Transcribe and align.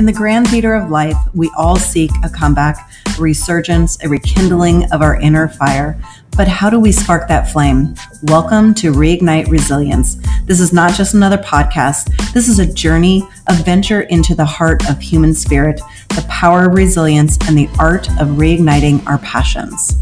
In 0.00 0.06
the 0.06 0.12
grand 0.14 0.48
theater 0.48 0.72
of 0.72 0.88
life, 0.88 1.18
we 1.34 1.50
all 1.58 1.76
seek 1.76 2.10
a 2.24 2.30
comeback, 2.30 2.90
a 3.06 3.20
resurgence, 3.20 4.02
a 4.02 4.08
rekindling 4.08 4.90
of 4.92 5.02
our 5.02 5.20
inner 5.20 5.46
fire. 5.46 6.02
But 6.38 6.48
how 6.48 6.70
do 6.70 6.80
we 6.80 6.90
spark 6.90 7.28
that 7.28 7.52
flame? 7.52 7.94
Welcome 8.22 8.72
to 8.76 8.92
Reignite 8.92 9.50
Resilience. 9.50 10.16
This 10.46 10.58
is 10.58 10.72
not 10.72 10.94
just 10.94 11.12
another 11.12 11.36
podcast. 11.36 12.32
This 12.32 12.48
is 12.48 12.58
a 12.58 12.72
journey, 12.72 13.28
a 13.46 13.52
venture 13.52 14.00
into 14.00 14.34
the 14.34 14.46
heart 14.46 14.88
of 14.88 14.98
human 15.02 15.34
spirit, 15.34 15.82
the 16.08 16.24
power 16.30 16.64
of 16.64 16.76
resilience, 16.76 17.36
and 17.46 17.58
the 17.58 17.68
art 17.78 18.08
of 18.12 18.38
reigniting 18.38 19.06
our 19.06 19.18
passions. 19.18 19.98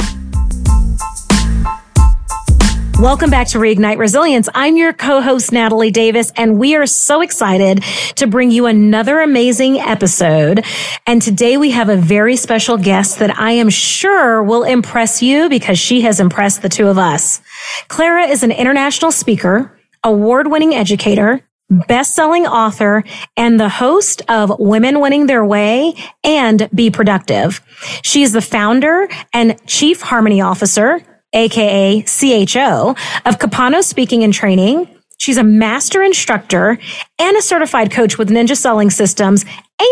Welcome 3.01 3.30
back 3.30 3.46
to 3.49 3.59
Reignite 3.59 3.99
Resilience. 3.99 4.49
I'm 4.57 4.77
your 4.77 4.93
co-host, 4.93 5.53
Natalie 5.53 5.93
Davis, 5.93 6.32
and 6.35 6.59
we 6.59 6.75
are 6.75 6.85
so 6.85 7.21
excited 7.21 7.85
to 8.17 8.27
bring 8.27 8.50
you 8.50 8.67
another 8.67 9.21
amazing 9.21 9.79
episode. 9.79 10.64
And 11.07 11.22
today 11.22 11.57
we 11.58 11.71
have 11.71 11.89
a 11.89 11.96
very 11.96 12.35
special 12.35 12.77
guest 12.77 13.21
that 13.21 13.39
I 13.39 13.53
am 13.53 13.71
sure 13.71 14.43
will 14.43 14.64
impress 14.64 15.22
you 15.22 15.49
because 15.49 15.79
she 15.79 16.00
has 16.00 16.19
impressed 16.19 16.63
the 16.63 16.69
two 16.69 16.89
of 16.89 16.99
us. 16.99 17.41
Clara 17.86 18.27
is 18.27 18.43
an 18.43 18.50
international 18.50 19.13
speaker, 19.13 19.79
award-winning 20.03 20.75
educator, 20.75 21.41
best-selling 21.71 22.49
author, 22.49 23.05
and 23.36 23.61
the 23.61 23.69
host 23.69 24.22
of 24.29 24.50
Women 24.58 24.99
Winning 24.99 25.27
Their 25.27 25.44
Way 25.44 25.94
and 26.25 26.69
Be 26.75 26.91
Productive. 26.91 27.61
She 28.03 28.25
is 28.25 28.33
the 28.33 28.43
founder 28.43 29.08
and 29.33 29.64
chief 29.69 30.00
harmony 30.00 30.41
officer 30.41 31.00
aka 31.32 32.03
CHO 32.03 32.97
of 33.27 33.39
Capano 33.39 33.81
Speaking 33.81 34.25
and 34.25 34.33
Training. 34.33 34.89
She's 35.19 35.36
a 35.36 35.45
master 35.45 36.03
instructor 36.03 36.78
and 37.19 37.36
a 37.36 37.42
certified 37.42 37.91
coach 37.91 38.19
with 38.19 38.28
Ninja 38.28 38.56
Selling 38.56 38.91
Systems, 38.91 39.44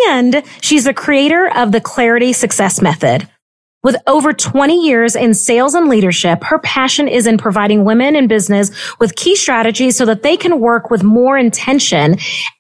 and 0.07 0.43
she's 0.61 0.85
the 0.85 0.95
creator 0.95 1.51
of 1.57 1.73
the 1.73 1.81
Clarity 1.81 2.33
Success 2.33 2.81
Method. 2.81 3.29
With 3.83 3.97
over 4.09 4.33
20 4.33 4.85
years 4.85 5.15
in 5.15 5.33
sales 5.33 5.75
and 5.75 5.89
leadership, 5.89 6.43
her 6.43 6.59
passion 6.59 7.07
is 7.07 7.27
in 7.27 7.39
providing 7.39 7.85
women 7.85 8.17
in 8.17 8.27
business 8.27 8.71
with 8.99 9.15
key 9.15 9.37
strategies 9.37 9.97
so 9.97 10.05
that 10.07 10.25
they 10.25 10.37
can 10.37 10.59
work 10.59 10.91
with 10.91 11.05
more 11.05 11.39
intention 11.39 12.17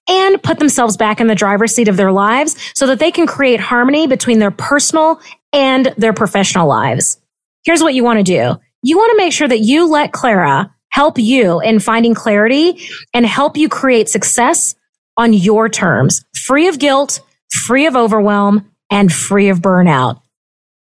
and 0.08 0.42
put 0.42 0.60
themselves 0.60 0.96
back 0.96 1.20
in 1.20 1.26
the 1.26 1.34
driver's 1.34 1.74
seat 1.74 1.88
of 1.88 1.96
their 1.96 2.12
lives 2.12 2.56
so 2.76 2.86
that 2.86 3.00
they 3.00 3.10
can 3.10 3.26
create 3.26 3.58
harmony 3.58 4.06
between 4.06 4.38
their 4.38 4.52
personal 4.52 5.20
and 5.52 5.92
their 5.96 6.12
professional 6.12 6.68
lives. 6.68 7.20
Here's 7.64 7.82
what 7.82 7.94
you 7.94 8.04
want 8.04 8.18
to 8.18 8.22
do 8.22 8.60
you 8.86 8.96
want 8.96 9.10
to 9.10 9.16
make 9.16 9.32
sure 9.32 9.48
that 9.48 9.58
you 9.58 9.90
let 9.90 10.12
Clara 10.12 10.72
help 10.90 11.18
you 11.18 11.60
in 11.60 11.80
finding 11.80 12.14
clarity 12.14 12.88
and 13.12 13.26
help 13.26 13.56
you 13.56 13.68
create 13.68 14.08
success 14.08 14.76
on 15.16 15.32
your 15.32 15.68
terms, 15.68 16.24
free 16.36 16.68
of 16.68 16.78
guilt, 16.78 17.20
free 17.50 17.86
of 17.86 17.96
overwhelm, 17.96 18.70
and 18.88 19.12
free 19.12 19.48
of 19.48 19.58
burnout. 19.58 20.20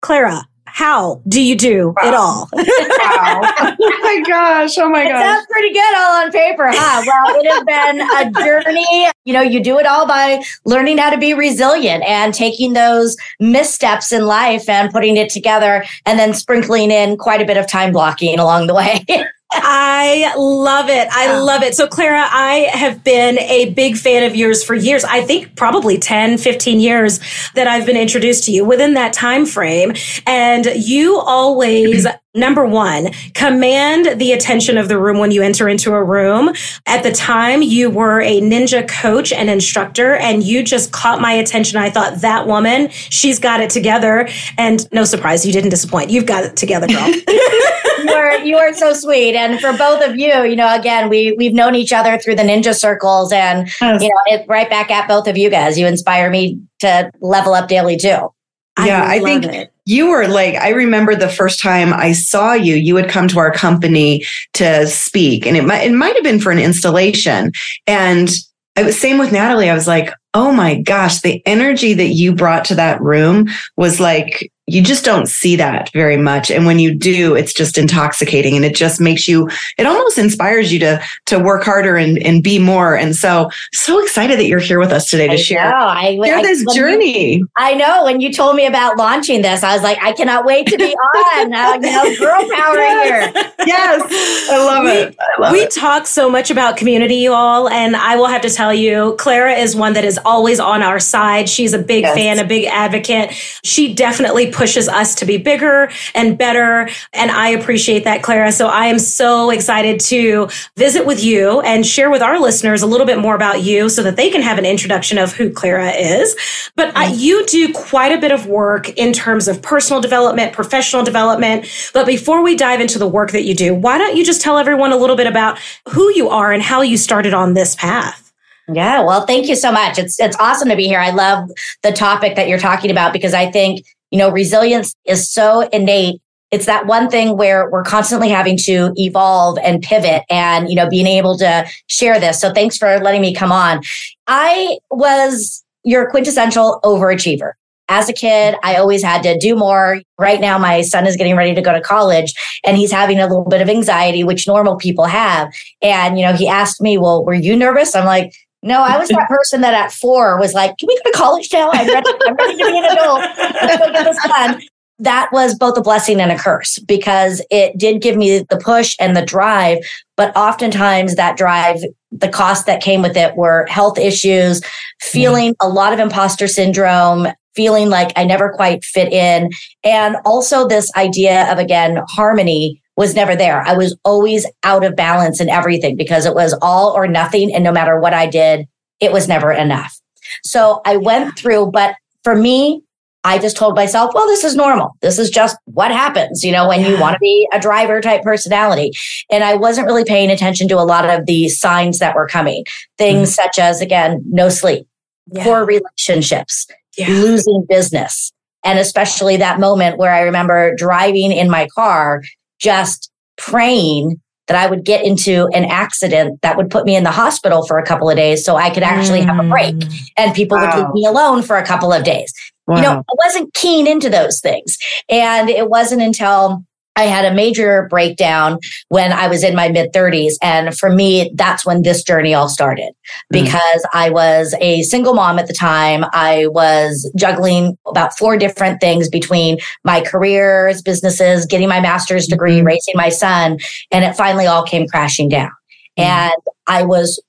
Clara, 0.03 0.45
how 0.75 1.23
do 1.29 1.41
you 1.41 1.55
do 1.55 1.95
wow. 2.03 2.09
it 2.09 2.15
all? 2.15 2.49
wow. 2.53 3.41
Oh 3.81 3.99
my 4.03 4.23
gosh. 4.27 4.77
Oh 4.77 4.89
my 4.89 5.05
gosh. 5.05 5.23
That's 5.23 5.47
pretty 5.47 5.73
good 5.73 5.97
all 5.97 6.25
on 6.25 6.33
paper, 6.33 6.69
huh? 6.69 7.03
Well, 7.07 7.41
it 7.41 7.49
has 7.49 7.65
been 7.65 8.01
a 8.01 8.45
journey. 8.45 9.09
You 9.25 9.35
know, 9.35 9.41
you 9.41 9.63
do 9.63 9.79
it 9.79 9.87
all 9.87 10.05
by 10.05 10.43
learning 10.65 10.99
how 10.99 11.11
to 11.11 11.17
be 11.17 11.33
resilient 11.33 12.03
and 12.03 12.35
taking 12.35 12.73
those 12.73 13.17
missteps 13.39 14.11
in 14.11 14.27
life 14.27 14.69
and 14.69 14.91
putting 14.91 15.17
it 15.17 15.31
together 15.31 15.85
and 16.07 16.19
then 16.19 16.35
sprinkling 16.35 16.91
in 16.91 17.19
quite 17.19 17.41
a 17.41 17.45
bit 17.45 17.57
of 17.57 17.69
time 17.69 17.93
blocking 17.93 18.41
along 18.41 18.67
the 18.67 18.75
way. 18.75 19.07
I 19.63 20.35
love 20.37 20.89
it. 20.89 21.09
I 21.11 21.39
love 21.39 21.63
it. 21.63 21.75
So 21.75 21.87
Clara, 21.87 22.25
I 22.31 22.69
have 22.73 23.05
been 23.05 23.39
a 23.39 23.71
big 23.71 23.97
fan 23.97 24.25
of 24.25 24.37
yours 24.37 24.65
for 24.65 24.75
years. 24.75 25.05
I 25.05 25.23
think 25.23 25.57
probably 25.57 25.99
10, 25.99 26.39
15 26.39 26.81
years 26.81 27.21
that 27.55 27.67
I've 27.67 27.87
been 27.87 27.97
introduced 27.97 28.45
to 28.45 28.53
you 28.53 28.65
within 28.65 28.95
that 28.95 29.13
time 29.13 29.47
frame. 29.47 29.95
And 30.27 30.67
you 30.77 31.19
always 31.19 32.07
Number 32.37 32.67
one, 32.67 33.13
command 33.35 34.19
the 34.21 34.33
attention 34.33 34.77
of 34.77 34.89
the 34.89 34.99
room 34.99 35.19
when 35.19 35.31
you 35.31 35.41
enter 35.41 35.69
into 35.69 35.95
a 35.95 36.03
room. 36.03 36.53
At 36.85 37.05
the 37.05 37.13
time, 37.13 37.63
you 37.63 37.91
were 37.91 38.21
a 38.21 38.41
ninja 38.41 38.89
coach 38.89 39.33
and 39.33 39.49
instructor, 39.49 40.17
and 40.17 40.43
you 40.43 40.65
just 40.65 40.91
caught 40.91 41.21
my 41.21 41.31
attention. 41.31 41.79
I 41.79 41.91
thought 41.91 42.23
that 42.23 42.49
woman, 42.49 42.89
she's 42.91 43.39
got 43.39 43.61
it 43.61 43.71
together. 43.71 44.29
And 44.59 44.91
no 44.93 45.05
surprise, 45.05 45.47
you 45.47 45.53
didn't 45.53 45.71
disappoint. 45.71 46.11
You've 46.11 46.27
got 46.27 46.43
it 46.43 46.57
together, 46.57 46.89
girl. 46.89 47.09
you 48.05 48.13
are 48.13 48.39
you 48.45 48.57
are 48.57 48.73
so 48.73 48.93
sweet. 48.93 49.35
And 49.35 49.61
for 49.61 49.73
both 49.77 50.03
of 50.03 50.17
you, 50.17 50.45
you 50.45 50.57
know, 50.57 50.75
again, 50.75 51.09
we 51.09 51.33
we've 51.33 51.55
known 51.55 51.75
each 51.75 51.93
other 51.93 52.19
through 52.19 52.37
the 52.37 52.43
ninja 52.43 52.75
circles, 52.75 53.33
and 53.33 53.69
yes. 53.81 54.03
you 54.03 54.09
know, 54.09 54.21
it, 54.27 54.47
right 54.49 54.69
back 54.69 54.91
at 54.91 55.09
both 55.09 55.27
of 55.27 55.37
you 55.37 55.51
guys. 55.51 55.79
You 55.79 55.87
inspire 55.87 56.31
me 56.31 56.61
to 56.81 57.11
level 57.21 57.55
up 57.55 57.69
daily 57.69 57.97
too. 57.97 58.31
Yeah, 58.79 59.05
I, 59.05 59.15
I 59.15 59.21
think 59.21 59.45
it. 59.45 59.73
you 59.85 60.09
were 60.09 60.27
like, 60.27 60.57
I 60.57 60.71
remember 60.71 61.15
the 61.15 61.29
first 61.29 61.61
time 61.61 61.93
I 61.93 62.13
saw 62.13 62.55
you, 62.55 62.75
you 62.75 62.95
would 62.95 63.09
come 63.09 63.29
to 63.29 63.39
our 63.39 63.53
company 63.53 64.25
to 64.55 64.87
speak 64.89 65.47
and 65.47 65.57
it 65.57 65.65
might, 65.65 65.83
it 65.85 65.93
might 65.93 66.15
have 66.15 66.25
been 66.25 66.41
for 66.41 66.51
an 66.51 66.59
installation. 66.59 67.53
And 67.87 68.31
it 68.77 68.85
was 68.85 69.01
same 69.01 69.19
with 69.19 69.31
Natalie. 69.31 69.71
I 69.71 69.75
was 69.75 69.87
like, 69.87 70.13
oh 70.35 70.51
my 70.51 70.81
gosh, 70.81 71.21
the 71.21 71.41
energy 71.47 71.95
that 71.95 72.09
you 72.09 72.35
brought 72.35 72.65
to 72.67 72.75
that 72.75 73.01
room 73.01 73.49
was 73.77 74.01
like, 74.01 74.51
you 74.67 74.83
just 74.83 75.05
don't 75.05 75.27
see 75.27 75.57
that 75.57 75.91
very 75.93 76.17
much. 76.17 76.51
And 76.51 76.65
when 76.65 76.79
you 76.79 76.95
do, 76.95 77.35
it's 77.35 77.53
just 77.53 77.77
intoxicating 77.77 78.57
and 78.57 78.65
it 78.65 78.75
just 78.75 78.99
makes 78.99 79.29
you, 79.29 79.49
it 79.77 79.85
almost 79.85 80.17
inspires 80.17 80.73
you 80.73 80.79
to, 80.81 81.03
to 81.27 81.39
work 81.39 81.65
harder 81.65 81.97
and, 81.97 82.19
and 82.25 82.43
be 82.43 82.59
more. 82.59 82.97
And 82.97 83.15
so, 83.15 83.51
so 83.75 84.03
excited 84.03 84.39
that 84.39 84.47
you're 84.47 84.59
here 84.59 84.79
with 84.79 84.91
us 84.91 85.07
today 85.07 85.27
to 85.27 85.35
I 85.35 85.37
share, 85.37 85.71
know. 85.71 85.77
I, 85.77 86.19
share 86.25 86.39
I, 86.39 86.43
this 86.43 86.65
journey. 86.75 87.37
You, 87.37 87.49
I 87.57 87.75
know. 87.75 88.05
When 88.05 88.23
you 88.23 88.33
told 88.33 88.57
me 88.57 88.65
about 88.65 88.97
launching 88.97 89.43
this, 89.43 89.63
I 89.63 89.75
was 89.75 89.83
like, 89.83 89.99
I 90.03 90.13
cannot 90.13 90.47
wait 90.47 90.67
to 90.69 90.79
be 90.79 90.95
on. 90.95 91.53
uh, 91.53 91.75
you 91.75 91.93
know, 91.93 92.17
girl 92.19 92.49
power 92.51 92.77
here. 92.77 93.33
Yes. 93.67 94.49
I 94.51 94.65
love 94.65 94.85
we, 94.85 94.91
it. 94.91 95.17
I 95.21 95.41
love 95.41 95.53
we 95.53 95.61
it. 95.61 95.73
talk 95.73 96.07
so 96.07 96.31
much 96.31 96.51
about 96.51 96.79
community, 96.79 97.17
you 97.17 97.35
all. 97.35 97.69
And 97.69 97.97
I 97.97 98.17
will 98.17 98.29
have 98.29 98.41
to 98.43 98.51
tell 98.51 98.73
you, 98.73 99.15
Clara 99.19 99.53
is 99.53 99.77
one 99.77 99.93
that 99.93 100.05
is 100.05 100.19
always 100.25 100.59
on 100.59 100.83
our 100.83 101.01
side. 101.01 101.51
She's 101.51 101.75
a 101.75 101.79
big 101.79 102.05
yes. 102.05 102.15
fan, 102.15 102.39
a 102.39 102.47
big 102.47 102.65
advocate. 102.65 103.33
She 103.63 103.93
definitely 103.93 104.54
pushes 104.55 104.89
us 104.89 105.15
to 105.17 105.27
be 105.27 105.37
bigger 105.37 105.91
and 106.15 106.39
better. 106.39 106.89
And 107.13 107.31
I 107.31 107.49
appreciate 107.49 108.05
that, 108.05 108.23
Clara. 108.23 108.53
So 108.53 108.69
I 108.69 108.87
am 108.87 108.99
so 108.99 109.51
excited 109.51 110.01
to 110.01 110.49
visit 110.77 111.05
with 111.05 111.23
you 111.23 111.61
and 111.61 111.85
share 111.85 112.11
with 112.11 112.23
our 112.23 112.41
listeners 112.41 112.81
a 112.81 112.87
little 112.87 113.07
bit 113.07 113.19
more 113.19 113.35
about 113.35 113.63
you 113.63 113.89
so 113.89 114.03
that 114.03 114.17
they 114.17 114.31
can 114.31 114.41
have 114.41 114.57
an 114.57 114.65
introduction 114.65 115.19
of 115.19 115.33
who 115.33 115.51
Clara 115.51 115.91
is. 115.91 116.35
But 116.77 116.89
mm-hmm. 116.89 116.99
I, 116.99 117.07
you 117.13 117.45
do 117.47 117.73
quite 117.73 118.13
a 118.13 118.21
bit 118.21 118.33
of 118.33 118.47
work 118.47 118.89
in 118.91 119.13
terms 119.13 119.49
of 119.49 119.61
personal 119.61 120.01
development, 120.01 120.53
professional 120.53 121.03
development. 121.03 121.67
But 121.93 122.07
before 122.07 122.43
we 122.43 122.57
dive 122.57 122.81
into 122.81 122.99
the 122.99 123.09
work 123.09 123.33
that 123.33 123.45
you 123.45 123.55
do, 123.55 123.75
why 123.75 123.99
don't 123.99 124.17
you 124.17 124.25
just 124.25 124.41
tell 124.41 124.57
everyone 124.57 124.93
a 124.93 124.97
little 124.97 125.17
bit 125.17 125.27
about 125.27 125.59
who 125.89 126.13
you 126.15 126.29
are 126.29 126.53
and 126.53 126.63
how 126.63 126.81
you 126.81 126.97
started 126.97 127.35
on 127.35 127.55
this 127.55 127.75
path? 127.75 128.25
Yeah, 128.73 129.05
well, 129.05 129.27
thank 129.27 129.47
you 129.47 129.57
so 129.57 129.71
much. 129.71 129.99
It's 129.99 130.19
it's 130.19 130.37
awesome 130.41 130.71
to 130.71 130.77
be 130.77 130.87
here. 130.87 130.99
I 130.99 131.11
love 131.11 131.51
the 131.83 131.93
topic 131.93 132.35
that 132.37 132.49
you're 132.49 132.59
talking 132.59 132.91
about 132.91 133.13
because 133.13 133.35
I 133.35 133.51
think, 133.51 133.85
you 134.15 134.19
know, 134.19 134.31
resilience 134.31 134.95
is 135.05 135.29
so 135.29 135.63
innate. 135.73 136.23
It's 136.53 136.67
that 136.67 136.87
one 136.87 137.11
thing 137.11 137.37
where 137.37 137.69
we're 137.69 137.83
constantly 137.83 138.29
having 138.29 138.57
to 138.59 138.93
evolve 138.95 139.59
and 139.59 139.83
pivot 139.83 140.23
and, 140.31 140.71
you 140.71 140.77
know, 140.77 140.89
being 140.89 141.09
able 141.09 141.37
to 141.39 141.67
share 141.89 142.21
this. 142.21 142.41
So 142.41 142.53
thanks 142.53 142.79
for 142.79 143.01
letting 143.01 143.21
me 143.21 143.35
come 143.35 143.51
on. 143.51 143.83
I 144.29 144.79
was 144.93 145.65
your 145.83 146.09
quintessential 146.09 146.79
overachiever. 146.85 147.55
As 147.89 148.09
a 148.09 148.13
kid, 148.13 148.55
I 148.63 148.77
always 148.77 149.03
had 149.03 149.25
to 149.25 149.37
do 149.37 149.57
more. 149.57 150.01
Right 150.17 150.41
now, 150.41 150.59
my 150.59 150.83
son 150.83 151.09
is 151.09 151.17
getting 151.17 151.35
ready 151.35 151.53
to 151.53 151.61
go 151.61 151.73
to 151.73 151.81
college 151.81 152.35
and 152.65 152.77
he's 152.77 152.93
having 152.93 153.19
a 153.19 153.27
little 153.27 153.45
bit 153.45 153.63
of 153.63 153.69
anxiety, 153.69 154.23
which 154.23 154.47
normal 154.47 154.77
people 154.77 155.07
have. 155.07 155.53
And, 155.83 156.21
you 156.21 156.25
know, 156.25 156.35
he 156.35 156.47
asked 156.47 156.81
me, 156.81 156.99
Well, 156.99 157.25
were 157.25 157.35
you 157.35 157.57
nervous? 157.57 157.97
I'm 157.97 158.07
like, 158.07 158.33
no, 158.65 158.81
I 158.83 158.99
was 158.99 159.11
that 159.11 159.29
person 159.29 159.61
that 159.61 159.75
at 159.75 159.93
four 159.93 160.41
was 160.41 160.55
like, 160.55 160.77
can 160.79 160.87
we 160.87 160.99
go 161.05 161.11
to 161.11 161.17
college 161.17 161.51
now? 161.53 161.71
I'm 161.71 161.87
ready, 161.87 162.11
I'm 162.27 162.35
ready 162.35 162.57
to 162.57 162.65
be 162.65 162.79
an 162.79 162.85
adult. 162.87 163.21
Let's 163.39 163.79
go 163.79 163.93
get 163.93 164.05
this 164.05 164.19
done. 164.27 164.63
That 165.01 165.29
was 165.33 165.55
both 165.55 165.77
a 165.77 165.83
blessing 165.83 166.19
and 166.19 166.33
a 166.33 166.39
curse 166.39 166.79
because 166.79 167.45
it 167.51 167.77
did 167.77 168.01
give 168.01 168.17
me 168.17 168.39
the 168.39 168.57
push 168.57 168.97
and 168.99 169.15
the 169.15 169.25
drive. 169.25 169.79
But 170.17 170.35
oftentimes 170.35 171.17
that 171.17 171.37
drive, 171.37 171.81
the 172.11 172.29
cost 172.29 172.65
that 172.65 172.83
came 172.83 173.03
with 173.03 173.17
it 173.17 173.37
were 173.37 173.67
health 173.67 173.99
issues, 173.99 174.63
feeling 175.01 175.55
a 175.61 175.69
lot 175.69 175.93
of 175.93 175.99
imposter 175.99 176.49
syndrome, 176.49 177.27
feeling 177.55 177.91
like 177.91 178.13
I 178.17 178.25
never 178.25 178.51
quite 178.51 178.83
fit 178.83 179.13
in. 179.13 179.51
And 179.83 180.17
also 180.25 180.67
this 180.67 180.91
idea 180.97 181.53
of, 181.53 181.59
again, 181.59 182.01
harmony 182.09 182.81
was 182.97 183.15
never 183.15 183.35
there. 183.35 183.63
I 183.63 183.75
was 183.75 183.97
always 184.05 184.47
out 184.63 184.85
of 184.85 184.97
balance 184.97 185.41
in 185.41 185.49
everything 185.49 185.97
because 185.97 186.27
it 186.27 186.35
was 186.35 186.57
all 186.63 186.91
or 186.93 187.07
nothing. 187.07 187.55
And 187.55 187.65
no 187.65 187.73
matter 187.73 187.99
what 187.99 188.15
I 188.15 188.27
did, 188.27 188.67
it 189.01 189.13
was 189.13 189.29
never 189.29 189.53
enough. 189.53 189.99
So 190.45 190.81
I 190.87 190.97
went 190.97 191.39
through, 191.39 191.73
but 191.73 191.97
for 192.23 192.35
me, 192.35 192.83
I 193.27 193.39
just 193.39 193.57
told 193.57 193.75
myself, 193.75 194.13
well, 194.15 194.27
this 194.27 194.45
is 194.45 194.55
normal. 194.55 194.97
This 195.01 195.19
is 195.19 195.31
just 195.31 195.57
what 195.65 195.91
happens, 195.91 196.45
you 196.45 196.53
know, 196.53 196.69
when 196.69 196.81
yeah. 196.81 196.89
you 196.89 197.01
want 197.01 197.15
to 197.15 197.19
be 197.21 197.49
a 197.55 197.59
driver 197.59 198.03
type 198.03 198.23
personality. 198.23 198.93
And 199.31 199.43
I 199.43 199.55
wasn't 199.55 199.87
really 199.87 200.05
paying 200.05 200.31
attention 200.31 200.69
to 200.69 200.75
a 200.75 200.85
lot 200.85 201.09
of 201.09 201.25
the 201.25 201.49
signs 201.49 202.01
that 202.01 202.15
were 202.15 202.29
coming. 202.29 202.65
Things 202.99 203.31
mm-hmm. 203.31 203.43
such 203.45 203.59
as, 203.59 203.81
again, 203.81 204.23
no 204.27 204.51
sleep, 204.51 204.87
yeah. 205.33 205.43
poor 205.43 205.65
relationships, 205.65 206.67
yeah. 206.99 207.09
losing 207.09 207.65
business. 207.67 208.31
And 208.63 208.79
especially 208.79 209.39
that 209.39 209.59
moment 209.59 209.97
where 209.97 210.13
I 210.13 210.21
remember 210.21 210.75
driving 210.77 211.33
in 211.33 211.51
my 211.51 211.67
car, 211.75 212.23
just 212.65 213.11
praying 213.37 214.21
that 214.47 214.57
I 214.57 214.69
would 214.69 214.85
get 214.85 215.05
into 215.05 215.49
an 215.55 215.65
accident 215.65 216.41
that 216.43 216.57
would 216.57 216.71
put 216.71 216.85
me 216.85 216.97
in 216.97 217.05
the 217.05 217.11
hospital 217.11 217.67
for 217.67 217.79
a 217.79 217.85
couple 217.85 218.11
of 218.11 218.17
days 218.17 218.45
so 218.45 218.57
I 218.57 218.71
could 218.71 218.83
actually 218.83 219.21
mm. 219.21 219.27
have 219.27 219.45
a 219.45 219.49
break 219.49 219.77
mm. 219.77 220.11
and 220.17 220.35
people 220.35 220.59
wow. 220.59 220.67
would 220.67 220.85
leave 220.85 220.95
me 220.95 221.07
alone 221.07 221.43
for 221.43 221.57
a 221.57 221.65
couple 221.65 221.93
of 221.93 222.05
days. 222.05 222.33
Wow. 222.67 222.77
You 222.77 222.83
know, 222.83 222.99
I 222.99 223.27
wasn't 223.27 223.55
keen 223.55 223.87
into 223.87 224.11
those 224.11 224.41
things. 224.41 224.79
And 225.09 225.49
it 225.49 225.69
wasn't 225.69 226.03
until 226.03 226.65
I 226.97 227.05
had 227.05 227.25
a 227.25 227.35
major 227.35 227.87
breakdown 227.91 228.59
when 228.89 229.13
I 229.13 229.27
was 229.27 229.43
in 229.43 229.57
my 229.57 229.69
mid 229.69 229.93
30s. 229.93 230.35
And 230.43 230.77
for 230.77 230.91
me, 230.91 231.33
that's 231.35 231.67
when 231.67 231.83
this 231.83 232.03
journey 232.03 232.35
all 232.35 232.49
started 232.49 232.93
mm. 232.93 233.45
because 233.45 233.83
mm. 233.83 233.89
I 233.93 234.11
was 234.11 234.55
a 234.61 234.83
single 234.83 235.15
mom 235.15 235.39
at 235.39 235.47
the 235.47 235.55
time. 235.55 236.05
I 236.13 236.47
was 236.49 237.11
juggling 237.17 237.77
about 237.87 238.17
four 238.17 238.37
different 238.37 238.81
things 238.81 239.09
between 239.09 239.59
my 239.85 240.01
careers, 240.01 240.83
businesses, 240.83 241.47
getting 241.47 241.69
my 241.69 241.81
master's 241.81 242.27
degree, 242.27 242.61
mm. 242.61 242.67
raising 242.67 242.95
my 242.97 243.09
son. 243.09 243.59
And 243.91 244.05
it 244.05 244.17
finally 244.17 244.47
all 244.47 244.65
came 244.65 244.87
crashing 244.87 245.29
down. 245.29 245.51
Mm. 245.99 246.05
And 246.05 246.43
I 246.67 246.85
was 246.85 247.23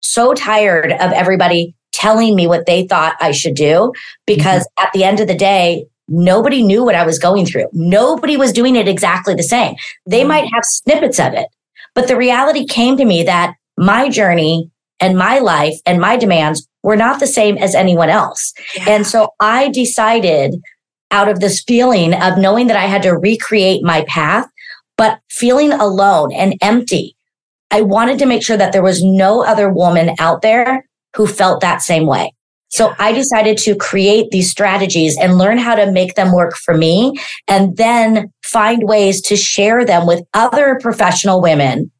so 0.00 0.34
tired 0.34 0.92
of 0.92 1.12
everybody 1.12 1.74
telling 1.92 2.34
me 2.34 2.46
what 2.46 2.66
they 2.66 2.86
thought 2.86 3.16
I 3.20 3.32
should 3.32 3.54
do 3.54 3.92
because 4.26 4.62
mm-hmm. 4.62 4.86
at 4.86 4.92
the 4.92 5.04
end 5.04 5.20
of 5.20 5.28
the 5.28 5.34
day, 5.34 5.84
nobody 6.10 6.62
knew 6.62 6.84
what 6.84 6.94
I 6.94 7.06
was 7.06 7.18
going 7.18 7.46
through. 7.46 7.66
Nobody 7.72 8.36
was 8.36 8.52
doing 8.52 8.76
it 8.76 8.88
exactly 8.88 9.34
the 9.34 9.42
same. 9.42 9.76
They 10.06 10.24
might 10.24 10.48
have 10.52 10.62
snippets 10.64 11.18
of 11.18 11.32
it, 11.32 11.46
but 11.94 12.08
the 12.08 12.16
reality 12.16 12.66
came 12.66 12.96
to 12.98 13.04
me 13.04 13.22
that 13.22 13.54
my 13.78 14.10
journey 14.10 14.70
and 15.00 15.16
my 15.16 15.38
life 15.38 15.74
and 15.86 16.00
my 16.00 16.16
demands 16.16 16.68
were 16.82 16.96
not 16.96 17.20
the 17.20 17.26
same 17.26 17.56
as 17.56 17.74
anyone 17.74 18.10
else. 18.10 18.52
Yeah. 18.76 18.90
And 18.90 19.06
so 19.06 19.30
I 19.40 19.70
decided 19.70 20.56
out 21.10 21.28
of 21.28 21.40
this 21.40 21.62
feeling 21.66 22.14
of 22.14 22.38
knowing 22.38 22.66
that 22.68 22.76
I 22.76 22.86
had 22.86 23.02
to 23.02 23.12
recreate 23.12 23.82
my 23.82 24.04
path, 24.06 24.46
but 24.96 25.20
feeling 25.28 25.72
alone 25.72 26.32
and 26.32 26.54
empty. 26.60 27.16
I 27.70 27.82
wanted 27.82 28.18
to 28.18 28.26
make 28.26 28.42
sure 28.42 28.56
that 28.56 28.72
there 28.72 28.82
was 28.82 29.02
no 29.02 29.44
other 29.44 29.70
woman 29.72 30.14
out 30.18 30.42
there 30.42 30.84
who 31.16 31.26
felt 31.26 31.60
that 31.60 31.82
same 31.82 32.06
way. 32.06 32.32
So 32.70 32.94
I 32.98 33.12
decided 33.12 33.58
to 33.58 33.74
create 33.74 34.30
these 34.30 34.50
strategies 34.50 35.16
and 35.18 35.38
learn 35.38 35.58
how 35.58 35.74
to 35.74 35.90
make 35.90 36.14
them 36.14 36.32
work 36.32 36.54
for 36.56 36.76
me 36.76 37.14
and 37.48 37.76
then 37.76 38.32
find 38.44 38.84
ways 38.84 39.20
to 39.22 39.36
share 39.36 39.84
them 39.84 40.06
with 40.06 40.24
other 40.34 40.78
professional 40.80 41.42
women 41.42 41.90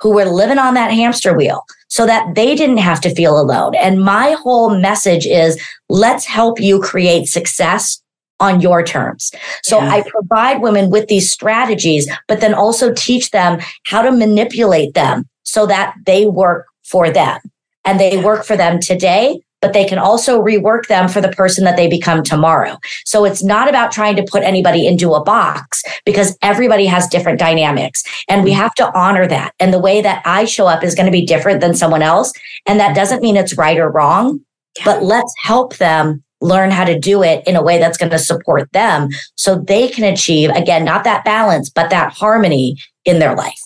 who 0.00 0.14
were 0.14 0.26
living 0.26 0.58
on 0.58 0.74
that 0.74 0.92
hamster 0.92 1.36
wheel 1.36 1.64
so 1.88 2.06
that 2.06 2.34
they 2.34 2.54
didn't 2.54 2.78
have 2.78 3.00
to 3.00 3.14
feel 3.14 3.40
alone. 3.40 3.74
And 3.74 4.04
my 4.04 4.32
whole 4.32 4.78
message 4.78 5.26
is 5.26 5.60
let's 5.88 6.26
help 6.26 6.60
you 6.60 6.80
create 6.80 7.26
success 7.26 8.00
on 8.38 8.60
your 8.60 8.84
terms. 8.84 9.32
So 9.64 9.78
yeah. 9.78 9.90
I 9.90 10.04
provide 10.08 10.60
women 10.60 10.90
with 10.90 11.08
these 11.08 11.32
strategies, 11.32 12.08
but 12.28 12.40
then 12.40 12.54
also 12.54 12.92
teach 12.92 13.30
them 13.30 13.60
how 13.86 14.02
to 14.02 14.12
manipulate 14.12 14.94
them 14.94 15.24
so 15.42 15.66
that 15.66 15.94
they 16.04 16.26
work 16.26 16.66
for 16.84 17.10
them 17.10 17.40
and 17.84 17.98
they 17.98 18.22
work 18.22 18.44
for 18.44 18.56
them 18.56 18.78
today 18.78 19.40
but 19.60 19.72
they 19.72 19.84
can 19.84 19.98
also 19.98 20.40
rework 20.42 20.86
them 20.86 21.08
for 21.08 21.20
the 21.20 21.30
person 21.30 21.64
that 21.64 21.76
they 21.76 21.88
become 21.88 22.22
tomorrow. 22.22 22.78
So 23.04 23.24
it's 23.24 23.42
not 23.42 23.68
about 23.68 23.92
trying 23.92 24.16
to 24.16 24.22
put 24.22 24.42
anybody 24.42 24.86
into 24.86 25.14
a 25.14 25.22
box 25.22 25.82
because 26.04 26.36
everybody 26.42 26.86
has 26.86 27.08
different 27.08 27.38
dynamics 27.38 28.02
and 28.28 28.44
we 28.44 28.52
have 28.52 28.74
to 28.74 28.92
honor 28.96 29.26
that. 29.26 29.54
And 29.58 29.72
the 29.72 29.78
way 29.78 30.00
that 30.00 30.22
I 30.24 30.44
show 30.44 30.66
up 30.66 30.84
is 30.84 30.94
going 30.94 31.06
to 31.06 31.12
be 31.12 31.26
different 31.26 31.60
than 31.60 31.74
someone 31.74 32.02
else. 32.02 32.32
And 32.66 32.78
that 32.80 32.94
doesn't 32.94 33.22
mean 33.22 33.36
it's 33.36 33.58
right 33.58 33.78
or 33.78 33.90
wrong, 33.90 34.40
but 34.84 35.02
let's 35.02 35.34
help 35.42 35.76
them 35.76 36.22
learn 36.40 36.70
how 36.70 36.84
to 36.84 36.98
do 36.98 37.22
it 37.22 37.44
in 37.48 37.56
a 37.56 37.62
way 37.62 37.78
that's 37.78 37.98
going 37.98 38.12
to 38.12 38.18
support 38.18 38.70
them 38.72 39.08
so 39.34 39.56
they 39.56 39.88
can 39.88 40.04
achieve, 40.04 40.50
again, 40.50 40.84
not 40.84 41.02
that 41.02 41.24
balance, 41.24 41.68
but 41.68 41.90
that 41.90 42.12
harmony 42.12 42.76
in 43.04 43.18
their 43.18 43.34
life. 43.34 43.58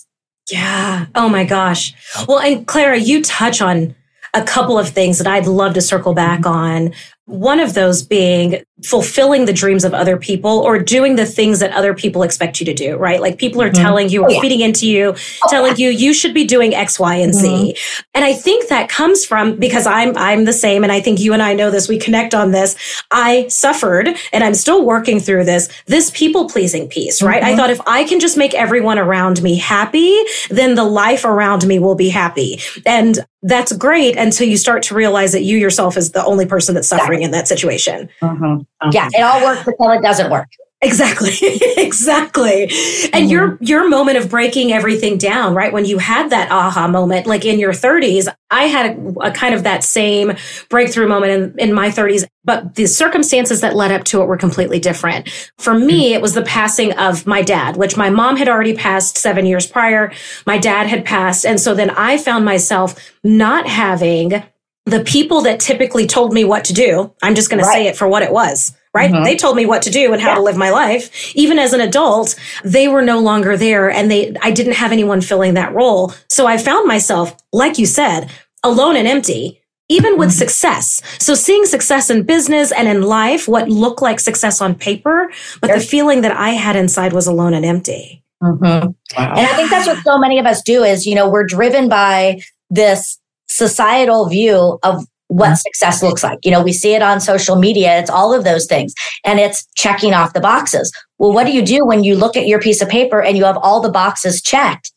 Yeah. 0.51 1.05
Oh 1.15 1.29
my 1.29 1.43
gosh. 1.45 1.93
Well, 2.27 2.39
and 2.39 2.67
Clara, 2.67 2.97
you 2.97 3.21
touch 3.21 3.61
on 3.61 3.95
a 4.33 4.43
couple 4.43 4.79
of 4.79 4.89
things 4.89 5.17
that 5.19 5.27
I'd 5.27 5.47
love 5.47 5.73
to 5.75 5.81
circle 5.81 6.13
back 6.13 6.41
mm-hmm. 6.41 6.87
on. 6.87 6.93
One 7.25 7.59
of 7.59 7.73
those 7.73 8.03
being 8.03 8.63
fulfilling 8.83 9.45
the 9.45 9.53
dreams 9.53 9.83
of 9.83 9.93
other 9.93 10.17
people 10.17 10.59
or 10.59 10.77
doing 10.79 11.15
the 11.15 11.25
things 11.25 11.59
that 11.59 11.71
other 11.71 11.93
people 11.93 12.23
expect 12.23 12.59
you 12.59 12.65
to 12.65 12.73
do, 12.73 12.97
right? 12.97 13.21
Like 13.21 13.37
people 13.37 13.61
are 13.61 13.69
mm-hmm. 13.69 13.81
telling 13.81 14.09
you 14.09 14.23
or 14.23 14.29
oh, 14.29 14.33
yeah. 14.33 14.41
feeding 14.41 14.61
into 14.61 14.87
you, 14.87 15.15
oh, 15.15 15.49
telling 15.49 15.75
yeah. 15.77 15.89
you 15.89 15.89
you 15.89 16.13
should 16.13 16.33
be 16.33 16.45
doing 16.45 16.73
X, 16.73 16.99
Y, 16.99 17.15
and 17.15 17.33
Z. 17.33 17.47
Mm-hmm. 17.47 18.01
And 18.13 18.25
I 18.25 18.33
think 18.33 18.67
that 18.69 18.89
comes 18.89 19.25
from 19.25 19.55
because 19.57 19.87
I'm 19.87 20.17
I'm 20.17 20.45
the 20.45 20.53
same 20.53 20.83
and 20.83 20.91
I 20.91 20.99
think 20.99 21.19
you 21.19 21.33
and 21.33 21.41
I 21.41 21.53
know 21.53 21.71
this, 21.71 21.87
we 21.87 21.97
connect 21.97 22.33
on 22.33 22.51
this. 22.51 22.75
I 23.11 23.47
suffered 23.47 24.09
and 24.31 24.43
I'm 24.43 24.53
still 24.53 24.85
working 24.85 25.19
through 25.19 25.45
this, 25.45 25.69
this 25.85 26.11
people 26.11 26.49
pleasing 26.49 26.87
piece, 26.87 27.21
right? 27.21 27.41
Mm-hmm. 27.41 27.53
I 27.53 27.55
thought 27.55 27.69
if 27.69 27.81
I 27.87 28.03
can 28.03 28.19
just 28.19 28.37
make 28.37 28.53
everyone 28.53 28.99
around 28.99 29.41
me 29.41 29.57
happy, 29.57 30.17
then 30.49 30.75
the 30.75 30.83
life 30.83 31.25
around 31.25 31.65
me 31.65 31.79
will 31.79 31.95
be 31.95 32.09
happy. 32.09 32.59
And 32.85 33.19
that's 33.43 33.73
great 33.73 34.17
until 34.17 34.47
you 34.47 34.57
start 34.57 34.83
to 34.83 34.95
realize 34.95 35.33
that 35.33 35.43
you 35.43 35.57
yourself 35.57 35.97
is 35.97 36.11
the 36.11 36.23
only 36.23 36.45
person 36.45 36.75
that's 36.75 36.87
suffering 36.87 37.23
in 37.23 37.31
that 37.31 37.47
situation. 37.47 38.09
Uh-huh. 38.21 38.59
Yeah, 38.91 39.09
it 39.11 39.21
all 39.21 39.43
works 39.43 39.67
until 39.67 39.91
it 39.91 40.01
doesn't 40.01 40.31
work. 40.31 40.47
Exactly. 40.83 41.31
exactly. 41.77 42.63
And 42.63 42.69
mm-hmm. 42.71 43.29
your 43.29 43.57
your 43.61 43.89
moment 43.89 44.17
of 44.17 44.29
breaking 44.29 44.73
everything 44.73 45.17
down, 45.17 45.55
right? 45.55 45.71
When 45.71 45.85
you 45.85 45.97
had 45.97 46.29
that 46.31 46.51
aha 46.51 46.87
moment 46.87 47.25
like 47.25 47.45
in 47.45 47.57
your 47.57 47.71
30s, 47.71 48.27
I 48.51 48.65
had 48.65 48.97
a, 48.97 49.27
a 49.27 49.31
kind 49.31 49.55
of 49.55 49.63
that 49.63 49.83
same 49.83 50.33
breakthrough 50.69 51.07
moment 51.07 51.57
in, 51.57 51.69
in 51.69 51.73
my 51.73 51.89
30s, 51.89 52.25
but 52.43 52.75
the 52.75 52.85
circumstances 52.85 53.61
that 53.61 53.75
led 53.75 53.91
up 53.91 54.03
to 54.05 54.21
it 54.21 54.25
were 54.25 54.37
completely 54.37 54.79
different. 54.79 55.29
For 55.57 55.73
me, 55.73 56.07
mm-hmm. 56.07 56.15
it 56.15 56.21
was 56.21 56.33
the 56.33 56.43
passing 56.43 56.91
of 56.93 57.25
my 57.25 57.41
dad, 57.41 57.77
which 57.77 57.95
my 57.95 58.09
mom 58.09 58.35
had 58.35 58.49
already 58.49 58.75
passed 58.75 59.17
7 59.17 59.45
years 59.45 59.65
prior, 59.65 60.11
my 60.45 60.57
dad 60.57 60.87
had 60.87 61.05
passed, 61.05 61.45
and 61.45 61.59
so 61.59 61.73
then 61.73 61.91
I 61.91 62.17
found 62.17 62.43
myself 62.43 62.95
not 63.23 63.67
having 63.67 64.43
the 64.85 65.03
people 65.03 65.41
that 65.41 65.59
typically 65.59 66.07
told 66.07 66.33
me 66.33 66.43
what 66.43 66.65
to 66.65 66.73
do. 66.73 67.13
I'm 67.21 67.35
just 67.35 67.49
going 67.49 67.63
right. 67.63 67.67
to 67.67 67.73
say 67.73 67.87
it 67.87 67.95
for 67.95 68.07
what 68.07 68.23
it 68.23 68.31
was 68.31 68.75
right? 68.93 69.11
Mm-hmm. 69.11 69.23
They 69.23 69.35
told 69.35 69.55
me 69.55 69.65
what 69.65 69.81
to 69.83 69.89
do 69.89 70.13
and 70.13 70.21
how 70.21 70.29
yeah. 70.29 70.35
to 70.35 70.41
live 70.41 70.57
my 70.57 70.69
life. 70.69 71.35
Even 71.35 71.57
as 71.57 71.73
an 71.73 71.81
adult, 71.81 72.35
they 72.63 72.87
were 72.87 73.01
no 73.01 73.19
longer 73.19 73.57
there 73.57 73.89
and 73.89 74.09
they, 74.09 74.35
I 74.41 74.51
didn't 74.51 74.73
have 74.73 74.91
anyone 74.91 75.21
filling 75.21 75.55
that 75.55 75.73
role. 75.73 76.13
So 76.29 76.45
I 76.45 76.57
found 76.57 76.87
myself, 76.87 77.35
like 77.51 77.79
you 77.79 77.85
said, 77.85 78.29
alone 78.63 78.95
and 78.95 79.07
empty. 79.07 79.59
Even 79.89 80.17
with 80.17 80.29
mm-hmm. 80.29 80.39
success. 80.39 81.01
So 81.19 81.35
seeing 81.35 81.65
success 81.65 82.09
in 82.09 82.23
business 82.23 82.71
and 82.71 82.87
in 82.87 83.01
life, 83.01 83.49
what 83.49 83.67
looked 83.67 84.01
like 84.01 84.19
success 84.19 84.61
on 84.61 84.75
paper, 84.75 85.29
but 85.59 85.71
the 85.71 85.81
feeling 85.81 86.21
that 86.21 86.31
I 86.31 86.51
had 86.51 86.77
inside 86.77 87.11
was 87.11 87.27
alone 87.27 87.53
and 87.53 87.65
empty. 87.65 88.23
Mm-hmm. 88.41 88.63
Wow. 88.63 89.33
And 89.35 89.45
I 89.45 89.55
think 89.55 89.69
that's 89.69 89.85
what 89.85 90.01
so 90.03 90.17
many 90.17 90.39
of 90.39 90.45
us 90.45 90.63
do 90.63 90.83
is, 90.83 91.05
you 91.05 91.15
know, 91.15 91.29
we're 91.29 91.45
driven 91.45 91.89
by 91.89 92.39
this 92.69 93.19
societal 93.53 94.27
view 94.27 94.79
of 94.83 95.05
what 95.27 95.47
mm-hmm. 95.47 95.55
success 95.55 96.03
looks 96.03 96.23
like. 96.23 96.39
You 96.43 96.51
know, 96.51 96.61
we 96.61 96.73
see 96.73 96.93
it 96.93 97.01
on 97.01 97.19
social 97.19 97.55
media. 97.55 97.99
It's 97.99 98.09
all 98.09 98.33
of 98.33 98.43
those 98.43 98.65
things 98.65 98.93
and 99.25 99.39
it's 99.39 99.65
checking 99.75 100.13
off 100.13 100.33
the 100.33 100.41
boxes. 100.41 100.91
Well, 101.17 101.33
what 101.33 101.45
do 101.45 101.53
you 101.53 101.63
do 101.63 101.85
when 101.85 102.03
you 102.03 102.15
look 102.15 102.35
at 102.35 102.47
your 102.47 102.59
piece 102.59 102.81
of 102.81 102.89
paper 102.89 103.21
and 103.21 103.37
you 103.37 103.45
have 103.45 103.57
all 103.57 103.79
the 103.79 103.91
boxes 103.91 104.41
checked 104.41 104.91